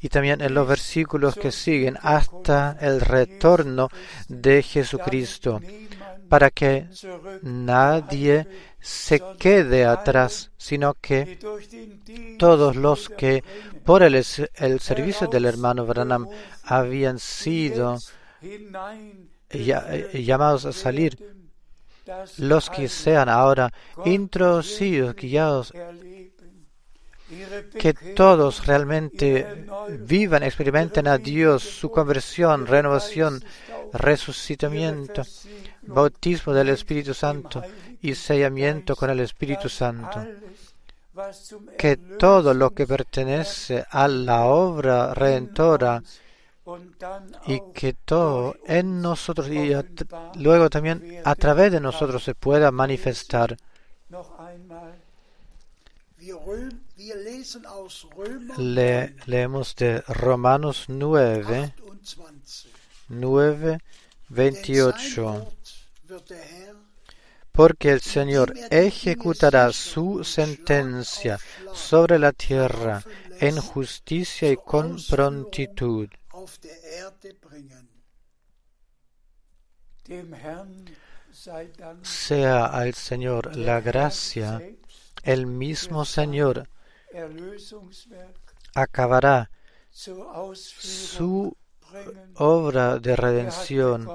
[0.00, 3.88] Y también en los versículos que siguen hasta el retorno
[4.28, 5.60] de Jesucristo,
[6.28, 6.86] para que
[7.42, 8.46] nadie
[8.80, 11.38] se quede atrás, sino que
[12.38, 13.42] todos los que
[13.84, 16.28] por el, el servicio del hermano Branham
[16.64, 17.98] habían sido
[19.50, 21.16] eh, llamados a salir,
[22.38, 23.72] los que sean ahora
[24.04, 25.72] introducidos, guiados,
[27.78, 29.66] que todos realmente
[30.00, 33.42] vivan, experimenten a Dios, su conversión, renovación,
[33.92, 35.22] resucitamiento,
[35.86, 37.62] bautismo del Espíritu Santo
[38.00, 40.26] y sellamiento con el Espíritu Santo.
[41.78, 46.02] Que todo lo que pertenece a la obra redentora
[47.46, 49.72] y que todo en nosotros y
[50.34, 53.56] luego también a través de nosotros se pueda manifestar.
[58.58, 61.74] Le, leemos de Romanos 9,
[63.08, 63.78] 9,
[64.28, 65.55] 28
[67.56, 71.38] porque el Señor ejecutará su sentencia
[71.72, 73.02] sobre la tierra
[73.40, 76.08] en justicia y con prontitud.
[82.02, 84.62] Sea al Señor la gracia,
[85.22, 86.68] el mismo Señor
[88.74, 89.50] acabará
[89.90, 91.56] su
[92.34, 94.08] obra de redención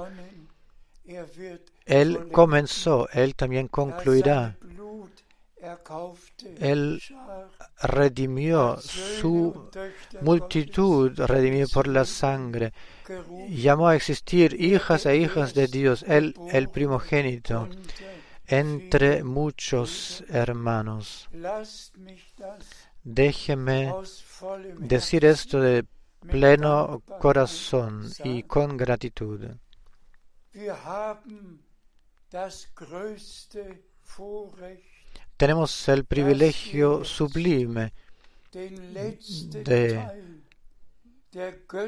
[1.91, 4.57] él comenzó, Él también concluirá.
[6.57, 7.01] Él
[7.81, 9.69] redimió su
[10.21, 12.71] multitud, redimió por la sangre,
[13.49, 17.67] llamó a existir hijas e hijas de Dios, Él el primogénito,
[18.47, 21.29] entre muchos hermanos.
[23.03, 23.93] Déjeme
[24.77, 25.85] decir esto de
[26.21, 29.41] pleno corazón y con gratitud.
[35.35, 37.93] Tenemos el privilegio sublime
[38.51, 40.31] de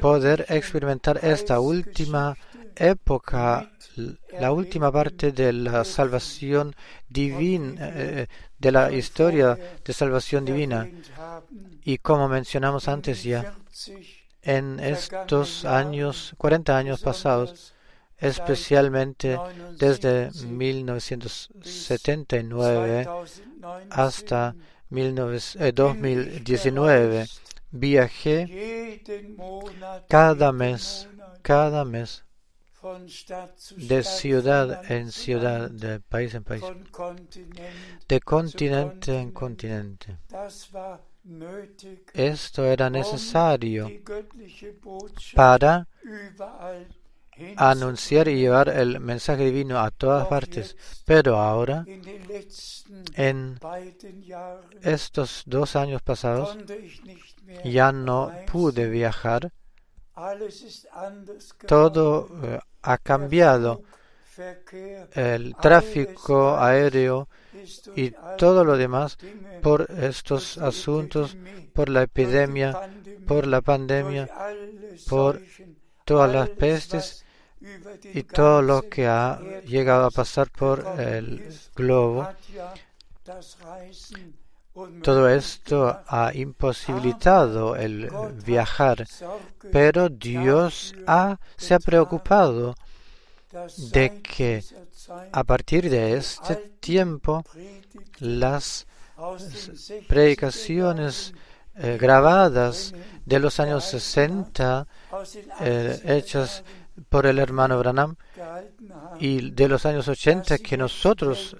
[0.00, 2.36] poder experimentar esta última
[2.76, 3.70] época,
[4.38, 6.74] la última parte de la salvación
[7.08, 8.26] divina, eh,
[8.58, 10.88] de la historia de salvación divina.
[11.84, 13.54] Y como mencionamos antes ya,
[14.42, 17.73] en estos años, 40 años pasados,
[18.24, 19.38] especialmente
[19.78, 23.06] desde 1979
[23.90, 24.56] hasta
[24.90, 27.22] 2019.
[27.22, 27.26] Eh,
[27.76, 29.02] Viajé
[30.08, 31.08] cada mes,
[31.42, 32.24] cada mes,
[33.76, 36.62] de ciudad en ciudad, de país en país,
[38.06, 40.18] de continente en continente.
[42.12, 43.90] Esto era necesario
[45.34, 45.88] para
[47.56, 50.76] anunciar y llevar el mensaje divino a todas partes.
[51.04, 51.84] Pero ahora,
[53.14, 53.58] en
[54.82, 56.56] estos dos años pasados,
[57.64, 59.52] ya no pude viajar.
[61.66, 63.82] Todo eh, ha cambiado.
[65.12, 67.28] El tráfico aéreo
[67.94, 69.16] y todo lo demás
[69.62, 71.36] por estos asuntos,
[71.72, 72.90] por la epidemia,
[73.28, 74.28] por la pandemia,
[75.08, 75.40] por
[76.04, 77.23] todas las pestes
[78.12, 82.28] y todo lo que ha llegado a pasar por el globo
[85.02, 88.10] todo esto ha imposibilitado el
[88.44, 89.06] viajar,
[89.70, 92.74] pero Dios ha, se ha preocupado
[93.92, 94.64] de que
[95.32, 97.44] a partir de este tiempo
[98.18, 98.86] las
[100.08, 101.32] predicaciones
[101.76, 102.94] eh, grabadas
[103.24, 104.88] de los años 60
[105.60, 106.64] eh, hechas
[107.08, 108.16] por el hermano Branham
[109.18, 111.56] y de los años 80 que nosotros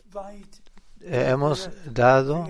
[1.00, 2.48] eh, hemos dado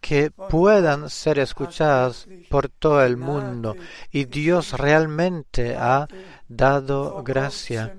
[0.00, 3.76] que puedan ser escuchadas por todo el mundo
[4.10, 6.08] y Dios realmente ha
[6.48, 7.94] dado gracia.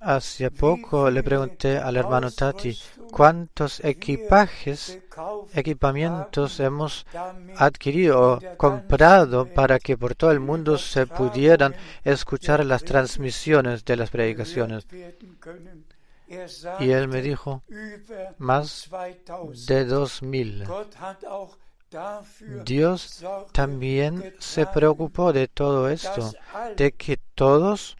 [0.00, 2.78] Hace poco le pregunté al hermano Tati
[3.10, 5.00] cuántos equipajes,
[5.54, 7.04] equipamientos hemos
[7.56, 11.74] adquirido o comprado para que por todo el mundo se pudieran
[12.04, 14.86] escuchar las transmisiones de las predicaciones.
[16.78, 17.62] Y él me dijo,
[18.38, 18.88] más
[19.66, 20.64] de dos mil.
[22.64, 26.32] Dios también se preocupó de todo esto,
[26.76, 27.96] de que todos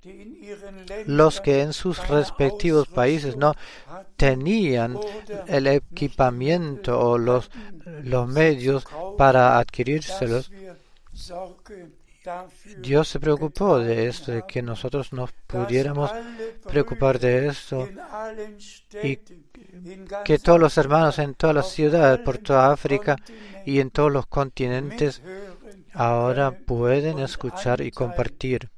[1.06, 3.54] los que en sus respectivos países no
[4.16, 4.98] tenían
[5.46, 7.50] el equipamiento o los,
[8.28, 8.84] medios
[9.16, 10.50] para adquirírselos,
[12.78, 16.10] Dios se preocupó de esto, de que nosotros nos pudiéramos
[16.64, 17.88] preocupar de esto
[20.24, 23.16] que todos los hermanos en todas las ciudades, por toda África
[23.64, 25.22] y en todos los continentes,
[25.94, 28.68] ahora pueden escuchar y compartir,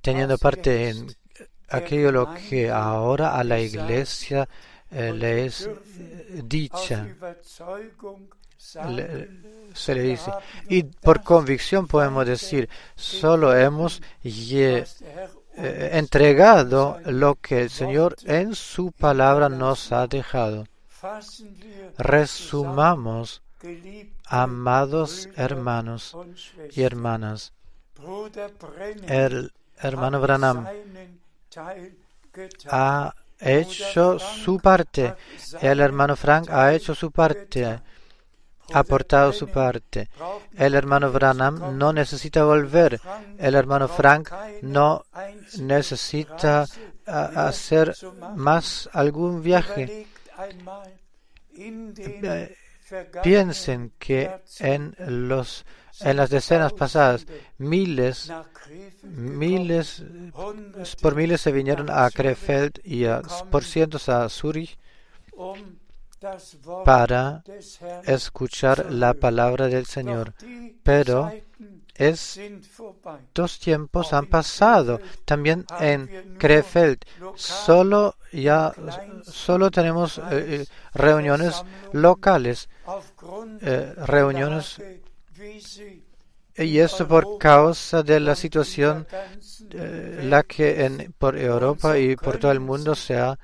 [0.00, 1.06] teniendo parte en
[1.68, 4.48] aquello lo que ahora a la iglesia
[4.90, 5.68] eh, le es
[6.44, 7.06] dicha
[9.76, 10.30] se le dice.
[10.68, 14.02] Y por convicción podemos decir, solo hemos
[15.56, 20.66] entregado lo que el Señor en su palabra nos ha dejado.
[21.98, 23.42] Resumamos,
[24.26, 26.16] amados hermanos
[26.72, 27.52] y hermanas,
[29.06, 30.66] el hermano Branham
[32.70, 35.14] ha hecho su parte,
[35.60, 37.80] el hermano Frank ha hecho su parte
[38.72, 40.08] aportado su parte.
[40.56, 43.00] El hermano Branham no necesita volver.
[43.38, 44.30] El hermano Frank
[44.62, 45.04] no
[45.58, 46.66] necesita
[47.06, 47.94] hacer
[48.34, 50.06] más algún viaje.
[53.22, 55.64] Piensen que en los
[56.00, 58.30] en las decenas pasadas miles
[59.02, 60.04] miles
[61.00, 63.06] por miles se vinieron a Krefeld y
[63.50, 64.78] por cientos a Zurich
[66.84, 67.42] para
[68.04, 70.34] escuchar la palabra del Señor.
[70.82, 71.32] Pero
[71.94, 75.00] estos tiempos han pasado.
[75.24, 76.98] También en Krefeld
[77.34, 78.72] solo ya
[79.22, 81.62] solo tenemos eh, eh, reuniones
[81.92, 82.68] locales,
[83.62, 84.80] eh, reuniones
[86.58, 89.06] y esto por causa de la situación
[89.72, 93.38] eh, la que en, por Europa y por todo el mundo se ha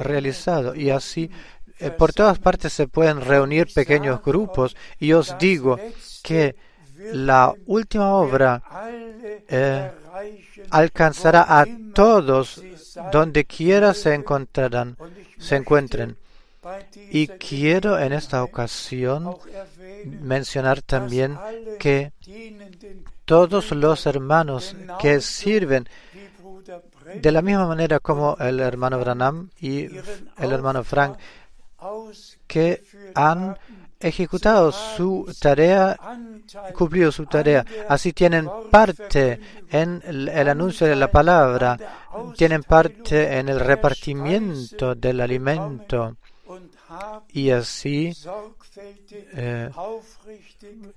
[0.00, 0.74] realizado.
[0.74, 1.30] Y así
[1.96, 4.76] por todas partes se pueden reunir pequeños grupos.
[4.98, 5.78] Y os digo
[6.22, 6.56] que
[7.12, 8.62] la última obra
[10.70, 12.62] alcanzará a todos
[13.12, 14.96] donde quiera se encontrarán,
[15.38, 16.16] se encuentren.
[17.10, 19.36] Y quiero en esta ocasión
[20.04, 21.38] mencionar también
[21.78, 22.12] que
[23.24, 25.88] todos los hermanos que sirven
[27.14, 31.16] de la misma manera como el hermano Branham y el hermano Frank,
[32.46, 32.82] que
[33.14, 33.56] han
[34.00, 35.96] ejecutado su tarea,
[36.74, 37.64] cumplido su tarea.
[37.88, 39.40] Así tienen parte
[39.70, 41.78] en el anuncio de la palabra,
[42.36, 46.16] tienen parte en el repartimiento del alimento.
[47.32, 48.14] y así
[49.34, 49.70] eh,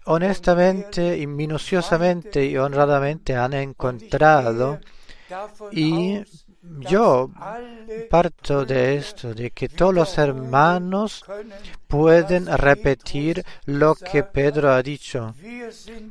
[0.05, 4.79] honestamente y minuciosamente y honradamente han encontrado
[5.71, 6.23] y
[6.79, 7.29] yo
[8.09, 11.23] parto de esto, de que todos los hermanos
[11.87, 15.33] pueden repetir lo que Pedro ha dicho.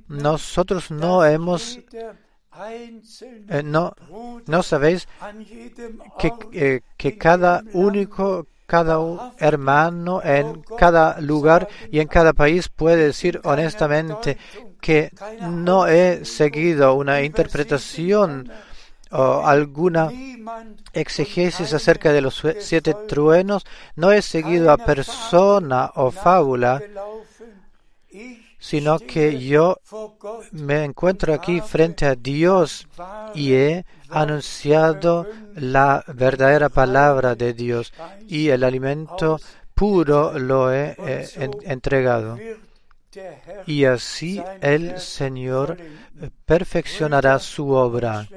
[0.09, 1.79] Nosotros no hemos
[3.49, 3.95] eh, no,
[4.47, 5.09] no sabéis
[6.19, 13.07] que, eh, que cada único cada hermano en cada lugar y en cada país puede
[13.07, 14.37] decir honestamente
[14.81, 15.11] que
[15.41, 18.51] no he seguido una interpretación
[19.11, 20.11] o alguna
[20.93, 26.83] exegesis acerca de los siete truenos, no he seguido a persona o fábula.
[28.59, 29.81] sino que yo
[30.53, 32.87] me encuentro aquí frente a Dios
[33.35, 37.93] y he anunciado la verdadera palabra de Dios
[38.29, 39.41] y el alimento
[39.75, 42.37] puro lo he eh, entregado.
[43.67, 45.79] Y así el Señor
[46.45, 48.29] perfeccionará su obra.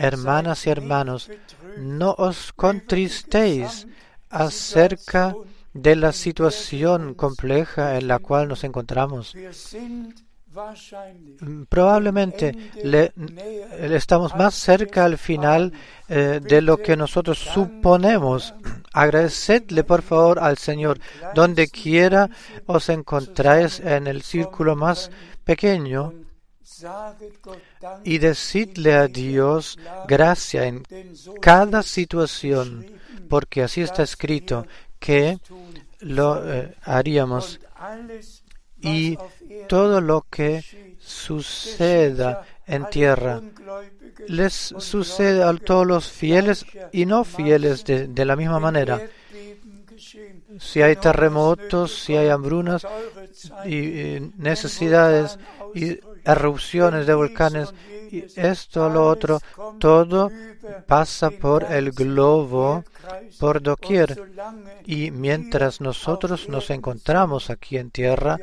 [0.00, 1.30] Hermanas y hermanos,
[1.76, 3.86] no os contristéis
[4.30, 5.34] acerca
[5.74, 9.34] de la situación compleja en la cual nos encontramos.
[11.68, 13.12] Probablemente le,
[13.94, 15.72] estamos más cerca al final
[16.08, 18.54] eh, de lo que nosotros suponemos.
[18.92, 20.98] Agradecedle por favor al Señor
[21.34, 22.30] donde quiera
[22.66, 25.10] os encontráis en el círculo más
[25.44, 26.14] pequeño
[28.04, 30.84] y decidle a Dios gracia en
[31.40, 32.86] cada situación,
[33.28, 34.66] porque así está escrito
[34.98, 35.38] que
[36.00, 37.60] lo eh, haríamos
[38.80, 39.18] y
[39.68, 43.40] todo lo que suceda en tierra
[44.28, 49.00] les sucede a todos los fieles y no fieles de, la misma manera.
[50.58, 52.86] Si hay terremotos, si hay hambrunas
[53.64, 55.38] y necesidades
[55.74, 57.72] y erupciones de volcanes,
[58.10, 59.40] y esto, lo otro,
[59.78, 60.30] todo
[60.86, 62.84] pasa por el globo,
[63.38, 64.20] por doquier.
[64.84, 68.36] Y mientras nosotros nos encontramos aquí en tierra,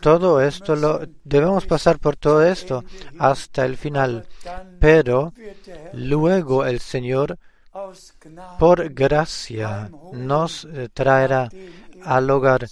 [0.00, 2.84] todo esto lo debemos pasar por todo esto
[3.18, 4.26] hasta el final.
[4.80, 5.34] Pero
[5.92, 7.38] luego el Señor,
[8.58, 11.50] por gracia, nos traerá
[12.06, 12.68] al hogar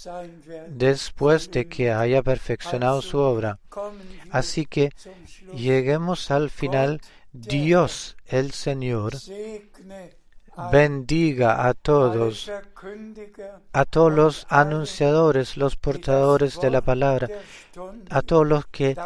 [0.68, 3.58] después de que haya perfeccionado su obra.
[4.30, 4.90] Así que
[5.54, 7.00] lleguemos al final.
[7.32, 9.14] Dios el Señor
[10.70, 12.50] bendiga a todos,
[13.72, 17.28] a todos los anunciadores, los portadores de la palabra,
[18.10, 18.96] a todos los que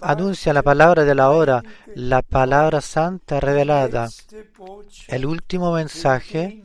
[0.00, 1.62] anuncian la palabra de la hora,
[1.94, 4.08] la palabra santa revelada.
[5.08, 6.62] El último mensaje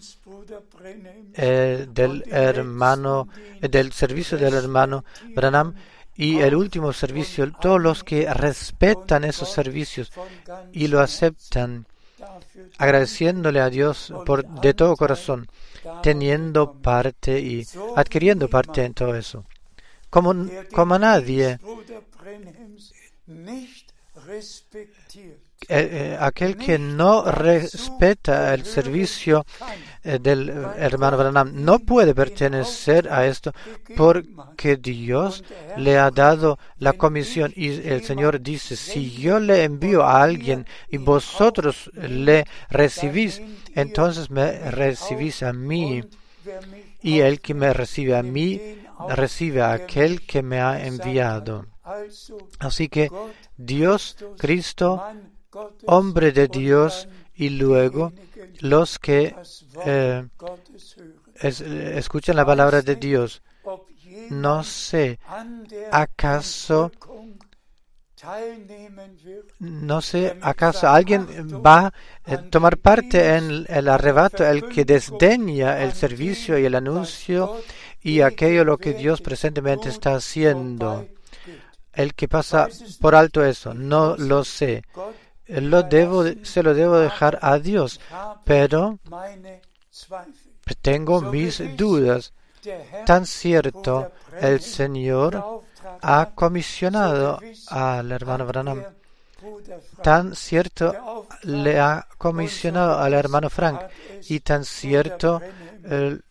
[1.34, 3.28] eh, del hermano,
[3.62, 5.04] eh, del servicio del hermano
[5.36, 5.74] Branham
[6.16, 10.12] y el último servicio, todos los que respetan esos servicios
[10.72, 11.86] y lo aceptan,
[12.80, 15.48] agradeciéndole a Dios por, de todo corazón,
[16.02, 17.66] teniendo parte y
[17.96, 19.46] adquiriendo parte en todo eso.
[20.10, 20.34] Como,
[20.74, 21.60] como nadie
[25.70, 29.46] eh, eh, aquel que no respeta el servicio
[30.04, 33.52] eh, del hermano Branham no puede pertenecer a esto
[33.96, 35.44] porque Dios
[35.76, 40.66] le ha dado la comisión y el Señor dice, si yo le envío a alguien
[40.90, 43.42] y vosotros le recibís,
[43.74, 46.04] entonces me recibís a mí
[47.02, 48.78] y el que me recibe a mí
[49.10, 51.66] recibe a aquel que me ha enviado.
[52.60, 53.10] Así que
[53.58, 55.04] Dios, Cristo,
[55.86, 58.14] hombre de Dios y luego
[58.60, 59.36] los que
[59.86, 60.28] eh,
[61.42, 63.42] escuchan la palabra de Dios.
[64.30, 65.20] No sé,
[65.92, 66.92] ¿acaso
[69.60, 71.28] no sé, ¿acaso alguien
[71.64, 71.94] va
[72.26, 77.62] a tomar parte en el arrebato, el que desdeña el servicio y el anuncio
[78.02, 81.08] y aquello lo que Dios presentemente está haciendo?
[81.94, 82.68] El que pasa
[83.00, 84.84] por alto eso, no lo sé
[85.48, 88.00] lo debo, se lo debo dejar a Dios,
[88.44, 89.00] pero
[90.82, 92.34] tengo mis dudas.
[93.06, 95.64] Tan cierto, el Señor
[96.02, 98.84] ha comisionado al hermano Branham.
[100.02, 103.82] Tan cierto le ha comisionado al hermano Frank.
[104.28, 105.42] Y tan cierto
[105.84, 106.24] el,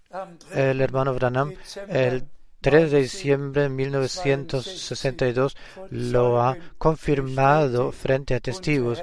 [0.52, 1.54] el hermano Branham
[1.88, 2.24] el
[2.60, 5.56] 3 de diciembre de 1962
[5.90, 9.02] lo ha confirmado frente a testigos.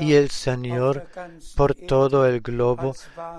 [0.00, 1.08] Y el Señor
[1.56, 2.94] por todo el globo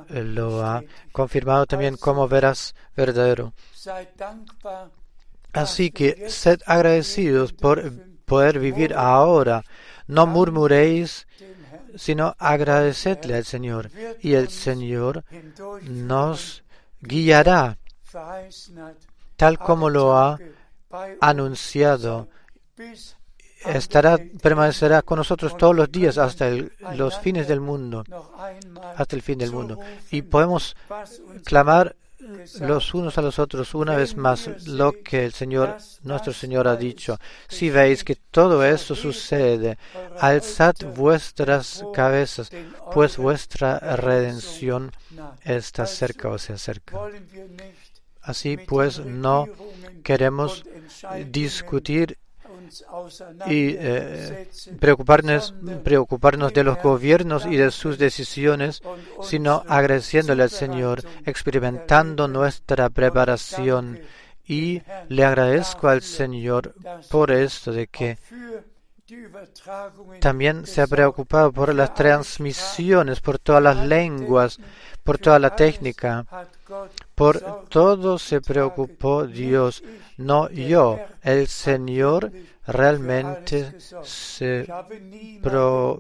[0.10, 3.54] lo ha confirmado también como verás verdadero.
[5.54, 7.92] Así que sed agradecidos por
[8.26, 9.64] poder vivir ahora.
[10.06, 11.28] No murmuréis,
[11.96, 13.90] sino agradecedle al Señor.
[14.22, 15.24] Y el Señor
[15.82, 16.64] nos
[17.02, 17.78] guiará
[19.36, 20.38] tal como lo ha
[21.22, 22.28] anunciado.
[23.66, 26.50] Estará, permanecerá con nosotros todos los días hasta
[26.96, 28.04] los fines del mundo,
[28.96, 29.80] hasta el fin del mundo.
[30.12, 30.76] Y podemos
[31.44, 31.96] clamar
[32.60, 36.76] los unos a los otros una vez más lo que el Señor, nuestro Señor ha
[36.76, 37.18] dicho.
[37.48, 39.78] Si veis que todo esto sucede,
[40.20, 42.52] alzad vuestras cabezas,
[42.94, 44.92] pues vuestra redención
[45.44, 46.98] está cerca o se acerca.
[48.28, 49.48] Así pues, no
[50.04, 50.66] queremos
[51.32, 52.18] discutir
[53.48, 54.50] y eh,
[54.80, 55.54] preocuparnos,
[55.84, 58.82] preocuparnos de los gobiernos y de sus decisiones,
[59.22, 64.00] sino agradeciéndole al Señor, experimentando nuestra preparación.
[64.46, 66.74] Y le agradezco al Señor
[67.10, 68.18] por esto de que
[70.20, 74.60] también se ha preocupado por las transmisiones, por todas las lenguas,
[75.04, 76.26] por toda la técnica.
[77.18, 79.84] Por todo se preocupó Dios,
[80.18, 81.00] no yo.
[81.24, 82.32] El Señor
[82.68, 84.68] realmente se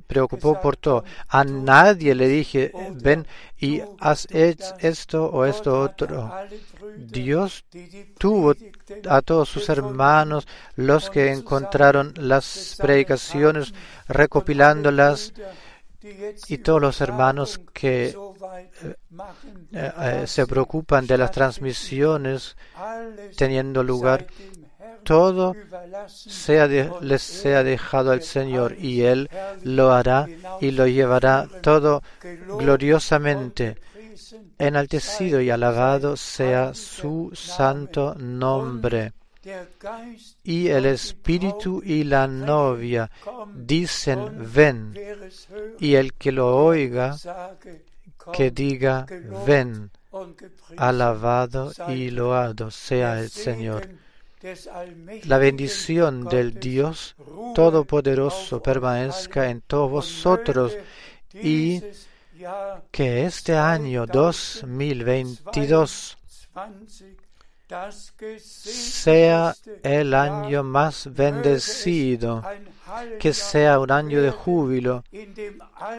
[0.05, 1.03] preocupó por todo.
[1.27, 3.25] A nadie le dije, ven
[3.57, 6.31] y haz esto o esto otro.
[6.95, 7.65] Dios
[8.19, 8.53] tuvo
[9.09, 13.73] a todos sus hermanos, los que encontraron las predicaciones,
[14.07, 15.33] recopilándolas,
[16.47, 18.15] y todos los hermanos que
[19.71, 22.55] eh, se preocupan de las transmisiones
[23.35, 24.27] teniendo lugar
[25.03, 25.55] todo
[26.07, 29.29] sea les sea dejado al Señor y Él
[29.63, 30.27] lo hará
[30.59, 32.03] y lo llevará todo
[32.59, 33.77] gloriosamente.
[34.57, 39.13] Enaltecido y alabado sea su santo nombre.
[40.43, 43.09] Y el Espíritu y la novia
[43.55, 44.93] dicen, ven.
[45.79, 47.15] Y el que lo oiga,
[48.33, 49.05] que diga,
[49.45, 49.91] ven.
[50.77, 53.87] Alabado y loado sea el Señor.
[55.23, 57.15] La bendición del Dios
[57.53, 60.75] Todopoderoso permanezca en todos vosotros
[61.33, 61.81] y
[62.91, 66.17] que este año 2022
[68.39, 72.41] sea el año más bendecido,
[73.19, 75.03] que sea un año de júbilo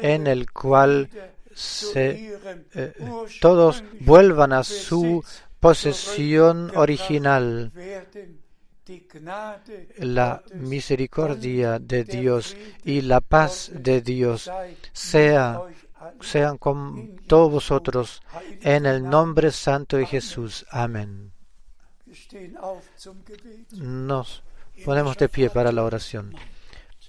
[0.01, 1.11] en el cual
[1.59, 2.39] se,
[2.75, 2.93] eh,
[3.41, 5.25] todos vuelvan a su
[5.59, 7.73] posesión original.
[9.99, 14.51] La misericordia de Dios y la paz de Dios
[14.93, 15.61] sea,
[16.21, 18.23] sean con todos vosotros
[18.63, 20.65] en el nombre santo de Jesús.
[20.71, 21.33] Amén.
[23.73, 24.43] Nos
[24.85, 26.35] ponemos de pie para la oración.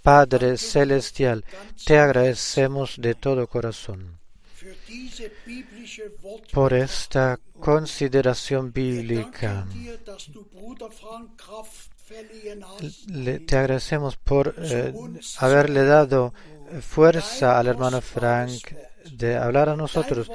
[0.02, 1.46] Padre Celestial,
[1.86, 4.19] te agradecemos de todo corazón
[6.52, 9.66] por esta consideración bíblica.
[13.46, 14.94] te agradecemos por eh,
[15.38, 16.34] haberle dado
[16.82, 18.74] fuerza al hermano Frank
[19.12, 20.30] de hablar a nosotros.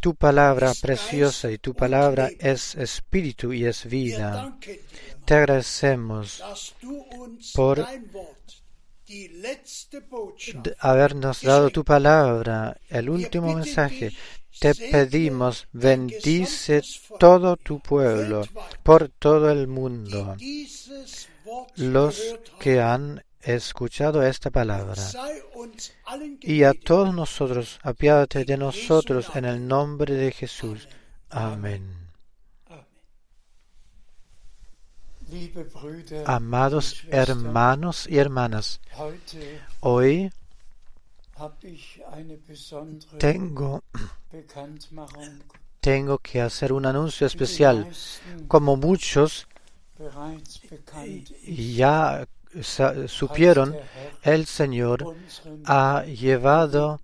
[0.00, 4.56] Tu palabra preciosa y tu palabra es espíritu y es vida.
[5.26, 6.42] Te agradecemos
[7.54, 7.86] por
[10.78, 14.12] habernos dado tu palabra, el último mensaje.
[14.58, 16.82] Te pedimos, bendice
[17.18, 18.42] todo tu pueblo
[18.82, 20.36] por todo el mundo,
[21.76, 25.02] los que han escuchado esta palabra.
[26.40, 30.88] Y a todos nosotros, apiádate de nosotros en el nombre de Jesús.
[31.30, 31.99] Amén.
[36.26, 38.80] Amados hermanos y hermanas,
[39.80, 40.30] hoy
[43.18, 43.82] tengo,
[45.80, 47.90] tengo que hacer un anuncio especial.
[48.48, 49.46] Como muchos
[51.46, 52.26] ya
[53.06, 53.76] supieron,
[54.22, 55.14] el Señor
[55.64, 57.00] ha llevado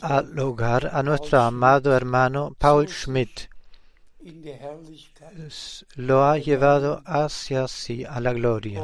[0.00, 3.53] al hogar a nuestro amado hermano Paul Schmidt
[5.96, 8.82] lo ha llevado hacia sí a la gloria.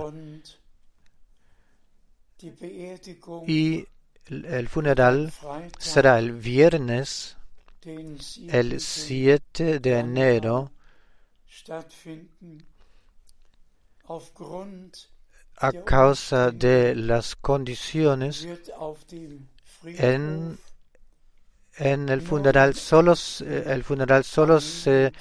[3.46, 3.86] Y
[4.26, 5.32] el funeral
[5.78, 7.36] será el viernes,
[8.48, 10.72] el 7 de enero,
[15.56, 18.48] a causa de las condiciones
[19.84, 20.58] en
[21.80, 25.12] en el funeral solo eh, el funeral solo se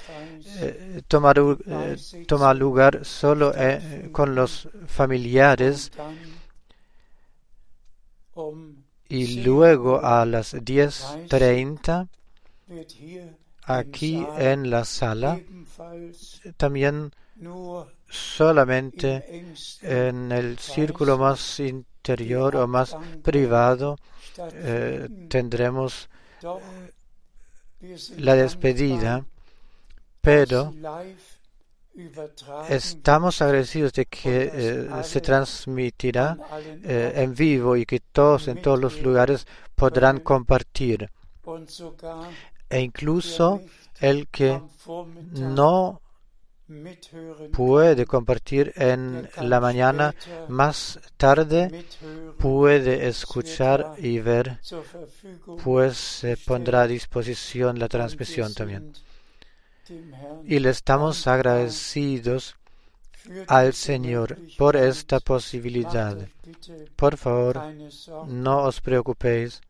[0.58, 1.96] eh, toma, eh,
[2.26, 3.52] toma, lugar solo
[4.12, 5.90] con los familiares.
[9.08, 12.08] Y luego a las 10.30
[13.64, 15.40] aquí en la sala
[16.56, 17.10] también
[18.08, 19.44] solamente
[19.82, 23.96] en el círculo más interior o más privado
[25.28, 26.08] tendremos
[28.18, 29.24] la despedida,
[30.20, 30.72] pero
[32.68, 36.36] estamos agradecidos de que eh, se transmitirá
[36.82, 41.10] eh, en vivo y que todos en todos los lugares podrán compartir.
[42.68, 43.60] E incluso
[44.00, 44.62] el que
[45.32, 46.00] no
[47.52, 50.14] puede compartir en la mañana,
[50.48, 51.84] más tarde
[52.38, 54.60] puede escuchar y ver,
[55.62, 58.92] pues se pondrá a disposición la transmisión también.
[60.44, 62.56] Y le estamos agradecidos
[63.48, 66.16] al Señor por esta posibilidad.
[66.96, 67.60] Por favor,
[68.26, 69.60] no os preocupéis.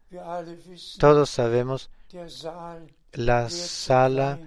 [0.99, 1.91] Todos sabemos,
[3.13, 4.39] la sala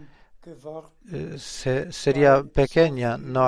[1.12, 1.38] eh,
[1.91, 3.41] sería pequeña, no,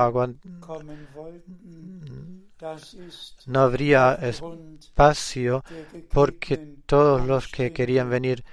[3.46, 5.64] no habría espacio
[6.10, 8.44] porque todos los que querían venir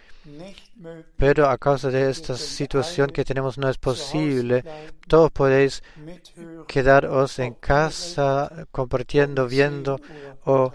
[1.16, 4.64] pero a causa de esta situación que tenemos no es posible.
[5.08, 5.82] Todos podéis
[6.68, 10.00] quedaros en casa compartiendo, viendo
[10.44, 10.72] o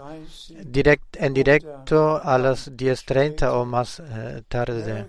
[1.14, 5.08] en directo a las 10.30 o más eh, tarde.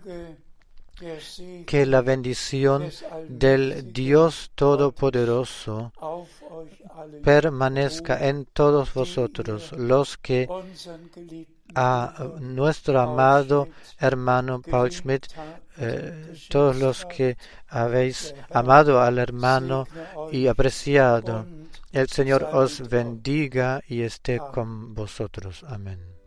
[1.65, 2.89] Que la bendición
[3.27, 5.93] del Dios Todopoderoso
[7.23, 10.47] permanezca en todos vosotros, los que
[11.75, 13.67] a nuestro amado
[13.99, 15.27] hermano Paul Schmidt,
[15.77, 17.37] eh, todos los que
[17.67, 19.87] habéis amado al hermano
[20.31, 21.45] y apreciado.
[21.91, 25.63] El Señor os bendiga y esté con vosotros.
[25.67, 26.18] Amén.